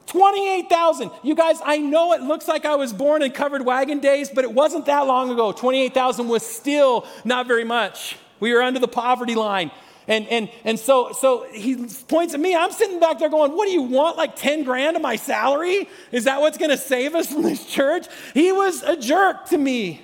[0.06, 1.12] 28,000.
[1.24, 4.44] You guys, I know it looks like I was born in covered wagon days, but
[4.44, 5.52] it wasn't that long ago.
[5.52, 8.18] 28,000 was still not very much.
[8.40, 9.72] We were under the poverty line.
[10.10, 11.76] And, and, and so, so he
[12.08, 12.56] points at me.
[12.56, 14.18] I'm sitting back there going, What do you want?
[14.18, 15.88] Like 10 grand of my salary?
[16.12, 18.08] Is that what's going to save us from this church?
[18.34, 20.02] He was a jerk to me.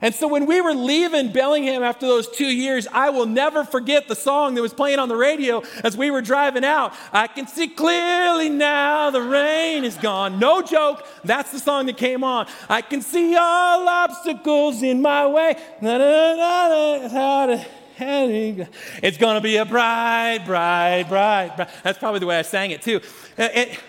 [0.00, 4.08] And so when we were leaving Bellingham after those two years, I will never forget
[4.08, 6.92] the song that was playing on the radio as we were driving out.
[7.12, 10.38] I can see clearly now the rain is gone.
[10.38, 12.46] No joke, that's the song that came on.
[12.68, 15.56] I can see all obstacles in my way.
[17.98, 21.56] It's going to be a bright, bright, bright.
[21.82, 23.00] That's probably the way I sang it too.
[23.38, 23.80] Uh, it,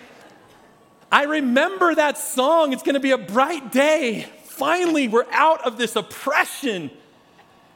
[1.12, 2.74] I remember that song.
[2.74, 4.28] It's going to be a bright day.
[4.44, 6.92] Finally, we're out of this oppression.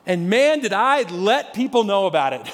[0.06, 2.52] And man, did I let people know about it.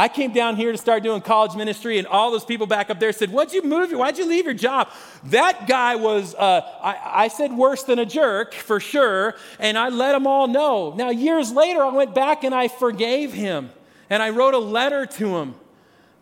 [0.00, 2.98] I came down here to start doing college ministry, and all those people back up
[2.98, 3.90] there said, What'd you move?
[3.90, 4.88] Why'd you leave your job?
[5.24, 9.90] That guy was, uh, I, I, said, worse than a jerk for sure, and I
[9.90, 10.94] let them all know.
[10.96, 13.68] Now, years later, I went back and I forgave him,
[14.08, 15.54] and I wrote a letter to him.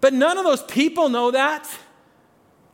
[0.00, 1.70] But none of those people know that.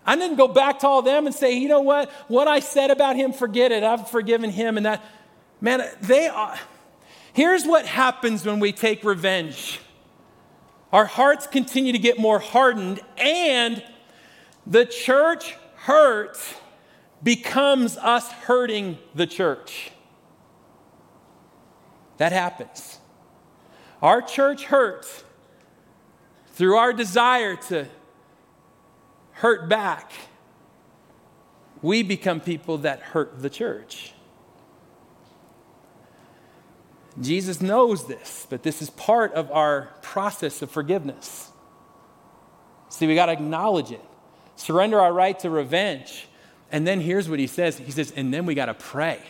[0.07, 2.11] I didn't go back to all them and say, You know what?
[2.29, 3.83] What I said about him, forget it.
[3.83, 5.05] I've forgiven him, and that.
[5.61, 6.59] Man, they are.
[7.35, 9.81] Here's what happens when we take revenge
[10.95, 13.83] our hearts continue to get more hardened, and
[14.65, 16.39] the church hurt
[17.21, 19.91] becomes us hurting the church.
[22.19, 23.01] That happens.
[24.01, 25.25] Our church hurts
[26.53, 27.89] through our desire to
[29.33, 30.13] hurt back.
[31.83, 34.14] we become people that hurt the church.
[37.21, 41.51] Jesus knows this, but this is part of our process of forgiveness.
[42.89, 44.01] See, we got to acknowledge it,
[44.57, 46.27] surrender our right to revenge.
[46.73, 49.21] And then here's what he says He says, and then we got to pray.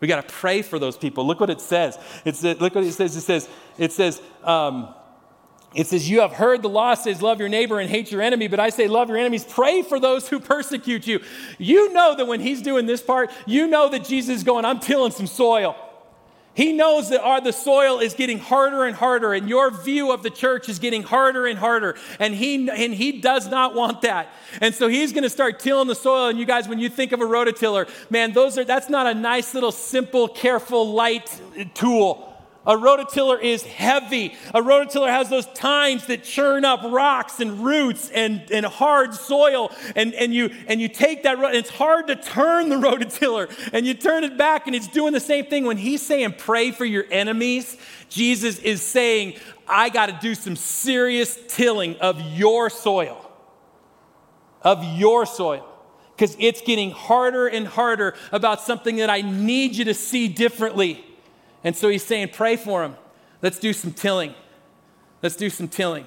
[0.00, 1.26] We got to pray for those people.
[1.26, 1.96] Look what it says.
[2.24, 3.14] It's, look what it says.
[3.14, 3.48] It says,
[3.78, 4.92] it says, um,
[5.74, 8.48] it says, You have heard the law says, Love your neighbor and hate your enemy,
[8.48, 11.20] but I say, Love your enemies, pray for those who persecute you.
[11.58, 14.80] You know that when he's doing this part, you know that Jesus is going, I'm
[14.80, 15.76] tilling some soil.
[16.54, 20.22] He knows that our, the soil is getting harder and harder, and your view of
[20.22, 21.96] the church is getting harder and harder.
[22.18, 24.28] And he, and he does not want that.
[24.60, 26.28] And so he's going to start tilling the soil.
[26.28, 29.14] And you guys, when you think of a rototiller, man, those are, that's not a
[29.14, 31.40] nice little simple, careful, light
[31.74, 32.31] tool.
[32.64, 34.34] A rototiller is heavy.
[34.54, 39.72] A rototiller has those tines that churn up rocks and roots and, and hard soil.
[39.96, 43.50] And, and, you, and you take that, and it's hard to turn the rototiller.
[43.72, 45.64] And you turn it back, and it's doing the same thing.
[45.64, 47.76] When he's saying, pray for your enemies,
[48.08, 49.34] Jesus is saying,
[49.66, 53.28] I got to do some serious tilling of your soil.
[54.62, 55.68] Of your soil
[56.14, 61.04] because it's getting harder and harder about something that I need you to see differently.
[61.64, 62.96] And so he's saying, pray for him.
[63.40, 64.34] Let's do some tilling.
[65.22, 66.06] Let's do some tilling.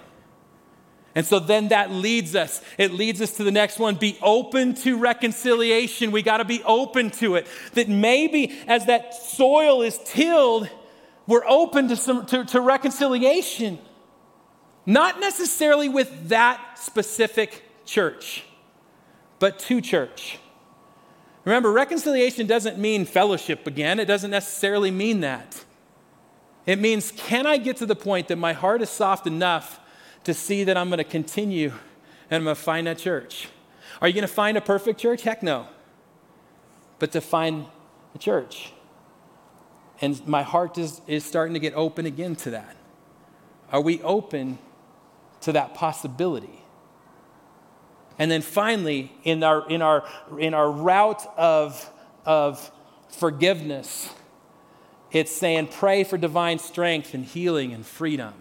[1.16, 2.62] And so then that leads us.
[2.78, 6.12] It leads us to the next one be open to reconciliation.
[6.12, 7.48] We got to be open to it.
[7.74, 10.70] That maybe as that soil is tilled,
[11.26, 13.80] we're open to, some, to, to reconciliation.
[14.86, 18.44] Not necessarily with that specific church,
[19.40, 20.38] but to church.
[21.46, 24.00] Remember, reconciliation doesn't mean fellowship again.
[24.00, 25.64] It doesn't necessarily mean that.
[26.66, 29.80] It means, can I get to the point that my heart is soft enough
[30.24, 31.72] to see that I'm going to continue
[32.32, 33.48] and I'm going to find that church?
[34.02, 35.22] Are you going to find a perfect church?
[35.22, 35.68] Heck no.
[36.98, 37.68] But to find
[38.16, 38.74] a church.
[40.02, 42.76] And my heart is, is starting to get open again to that.
[43.72, 44.58] Are we open
[45.42, 46.65] to that possibility?
[48.18, 50.06] And then finally, in our, in our,
[50.40, 51.92] in our route of,
[52.26, 52.72] of
[53.10, 54.10] forgiveness,
[55.12, 58.34] it's saying pray for divine strength and healing and freedom.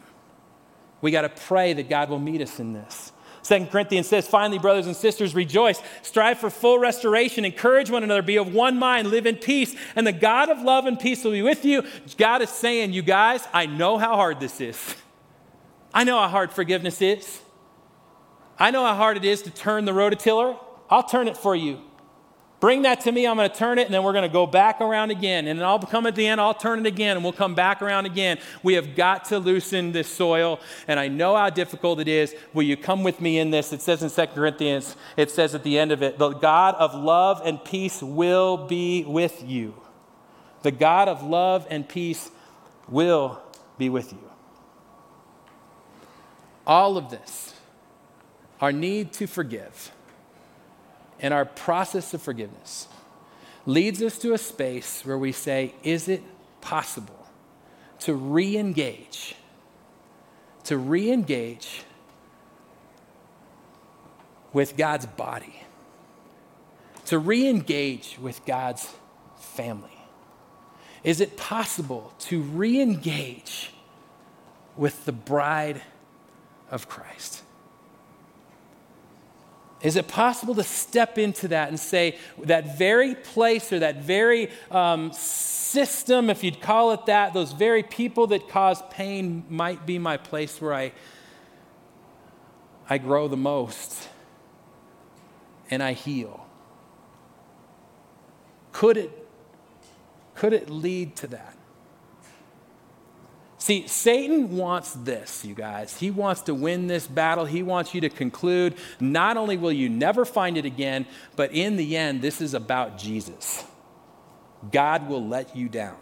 [1.01, 3.13] We got to pray that God will meet us in this.
[3.43, 8.23] Second Corinthians says, finally, brothers and sisters, rejoice, strive for full restoration, encourage one another,
[8.23, 11.33] be of one mind, live in peace, and the God of love and peace will
[11.33, 11.83] be with you.
[12.17, 14.97] God is saying, you guys, I know how hard this is.
[15.93, 17.43] I know how hard forgiveness is.
[18.59, 20.59] I know how hard it is to turn the rototiller.
[20.89, 21.81] I'll turn it for you.
[22.61, 23.27] Bring that to me.
[23.27, 25.47] I'm going to turn it, and then we're going to go back around again.
[25.49, 27.83] And then I'll come at the end, I'll turn it again, and we'll come back
[27.83, 28.39] around again.
[28.63, 32.35] We have got to loosen this soil, and I know how difficult it is.
[32.55, 33.73] Will you come with me in this?
[33.73, 36.95] It says in 2 Corinthians, it says at the end of it, the God of
[36.95, 39.75] love and peace will be with you.
[40.63, 42.31] The God of love and peace
[42.89, 43.43] will
[43.77, 44.31] be with you.
[46.67, 47.54] All of this
[48.61, 49.93] our need to forgive
[51.21, 52.89] and our process of forgiveness
[53.67, 56.23] leads us to a space where we say, Is it
[56.61, 57.27] possible
[58.01, 59.37] to re engage?
[60.65, 61.83] To re engage
[64.53, 65.63] with God's body,
[67.07, 68.89] to re engage with God's
[69.37, 69.91] family?
[71.03, 73.73] Is it possible to re engage
[74.77, 75.83] with the bride
[76.71, 77.44] of Christ?
[79.85, 84.51] Is it possible to step into that and say, that very place or that very
[84.71, 89.99] um, system, if you'd call it that, those very people that cause pain might be
[89.99, 90.93] my place where I,
[92.89, 94.09] I grow the most
[95.71, 96.47] and I heal?
[98.73, 99.29] Could it,
[100.35, 101.57] could it lead to that?
[103.65, 105.97] See, Satan wants this, you guys.
[105.97, 107.47] He wants to win this battle.
[107.47, 111.79] He wants you to conclude not only will you never find it again, but in
[111.79, 113.65] the end, this is about Jesus.
[114.71, 115.97] God will let you down.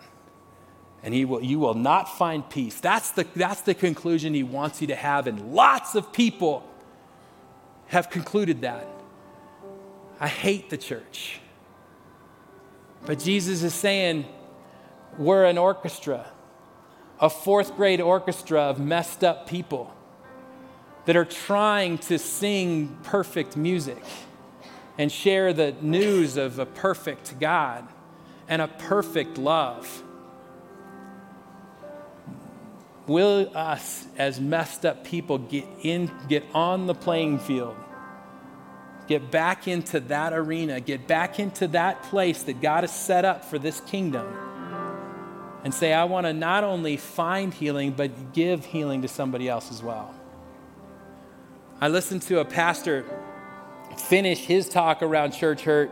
[1.04, 2.80] And he will, you will not find peace.
[2.80, 5.28] That's the, that's the conclusion he wants you to have.
[5.28, 6.68] And lots of people
[7.86, 8.88] have concluded that.
[10.18, 11.38] I hate the church.
[13.06, 14.24] But Jesus is saying,
[15.16, 16.26] we're an orchestra
[17.22, 19.94] a fourth grade orchestra of messed up people
[21.04, 24.02] that are trying to sing perfect music
[24.98, 27.86] and share the news of a perfect God
[28.48, 30.02] and a perfect love.
[33.06, 37.76] Will us as messed up people get in get on the playing field?
[39.06, 40.80] Get back into that arena.
[40.80, 44.51] Get back into that place that God has set up for this kingdom.
[45.64, 49.70] And say, I want to not only find healing, but give healing to somebody else
[49.70, 50.12] as well.
[51.80, 53.04] I listened to a pastor
[53.96, 55.90] finish his talk around church hurt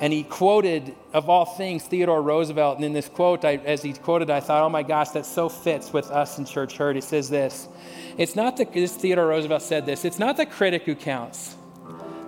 [0.00, 2.76] and he quoted, of all things, Theodore Roosevelt.
[2.76, 5.48] And in this quote, I, as he quoted, I thought, oh my gosh, that so
[5.48, 6.94] fits with us in church hurt.
[6.94, 7.68] He says this
[8.16, 11.56] It's not the, this Theodore Roosevelt said this, it's not the critic who counts,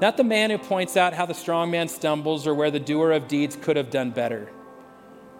[0.00, 3.12] not the man who points out how the strong man stumbles or where the doer
[3.12, 4.50] of deeds could have done better.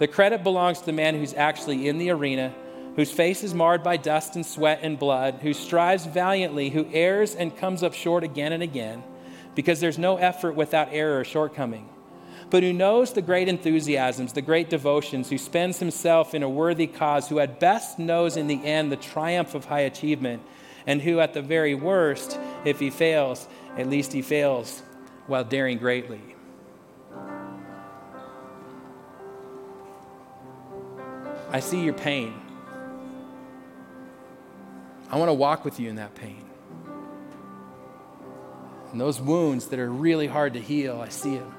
[0.01, 2.53] The credit belongs to the man who's actually in the arena,
[2.96, 7.36] whose face is marred by dust and sweat and blood, who strives valiantly, who errs
[7.36, 9.05] and comes up short again and again,
[9.55, 11.88] because there's no effort without error or shortcoming
[12.51, 16.88] but who knows the great enthusiasms, the great devotions, who spends himself in a worthy
[16.88, 20.42] cause, who at best knows in the end the triumph of high achievement,
[20.86, 23.46] and who at the very worst, if he fails,
[23.78, 24.82] at least he fails
[25.28, 26.20] while daring greatly.
[31.53, 32.34] I see your pain.
[35.11, 36.44] I want to walk with you in that pain.
[38.92, 41.55] And those wounds that are really hard to heal, I see them.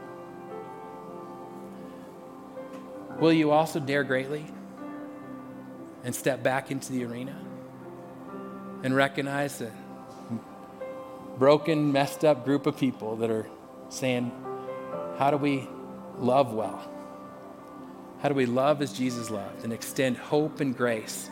[3.20, 4.46] Will you also dare greatly
[6.04, 7.36] and step back into the arena
[8.84, 9.72] and recognize that
[11.38, 13.48] broken, messed up group of people that are
[13.90, 14.32] saying,
[15.18, 15.68] How do we
[16.18, 16.91] love well?
[18.22, 21.30] How do we love as Jesus loved and extend hope and grace?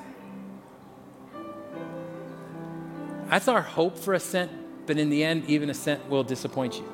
[3.30, 4.52] That's our hope for Ascent,
[4.88, 6.92] but in the end, even Ascent will disappoint you.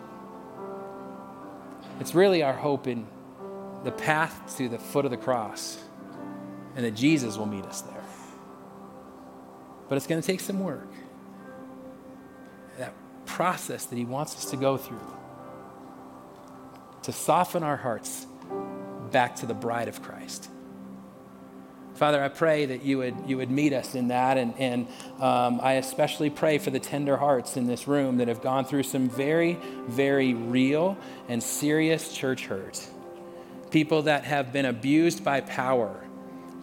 [2.01, 3.07] It's really our hope in
[3.85, 5.77] the path to the foot of the cross
[6.75, 8.03] and that Jesus will meet us there.
[9.87, 10.91] But it's going to take some work.
[12.79, 12.93] That
[13.25, 14.99] process that He wants us to go through
[17.03, 18.25] to soften our hearts
[19.11, 20.49] back to the bride of Christ.
[21.95, 24.37] Father, I pray that you would, you would meet us in that.
[24.37, 24.87] And, and
[25.21, 28.83] um, I especially pray for the tender hearts in this room that have gone through
[28.83, 30.97] some very, very real
[31.29, 32.85] and serious church hurt
[33.71, 36.01] people that have been abused by power,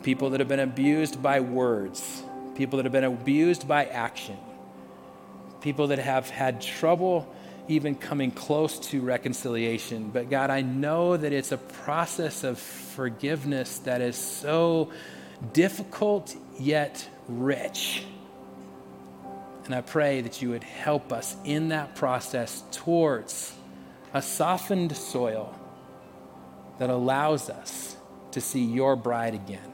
[0.02, 2.22] people that have been abused by words,
[2.54, 4.38] people that have been abused by action,
[5.60, 7.30] people that have had trouble
[7.68, 10.10] even coming close to reconciliation.
[10.10, 14.90] But God, I know that it's a process of forgiveness that is so
[15.52, 18.04] difficult yet rich.
[19.64, 23.54] And I pray that you would help us in that process towards
[24.12, 25.56] a softened soil
[26.78, 27.96] that allows us
[28.32, 29.72] to see your bride again.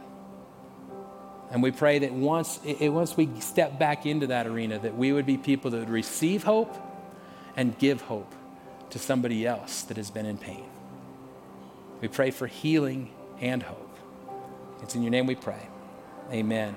[1.51, 5.25] And we pray that once, once we step back into that arena, that we would
[5.25, 6.77] be people that would receive hope
[7.59, 8.33] and give hope
[8.89, 10.65] to somebody else that has been in pain.
[12.01, 13.99] We pray for healing and hope.
[14.81, 15.69] It's in your name we pray.
[16.31, 16.77] Amen.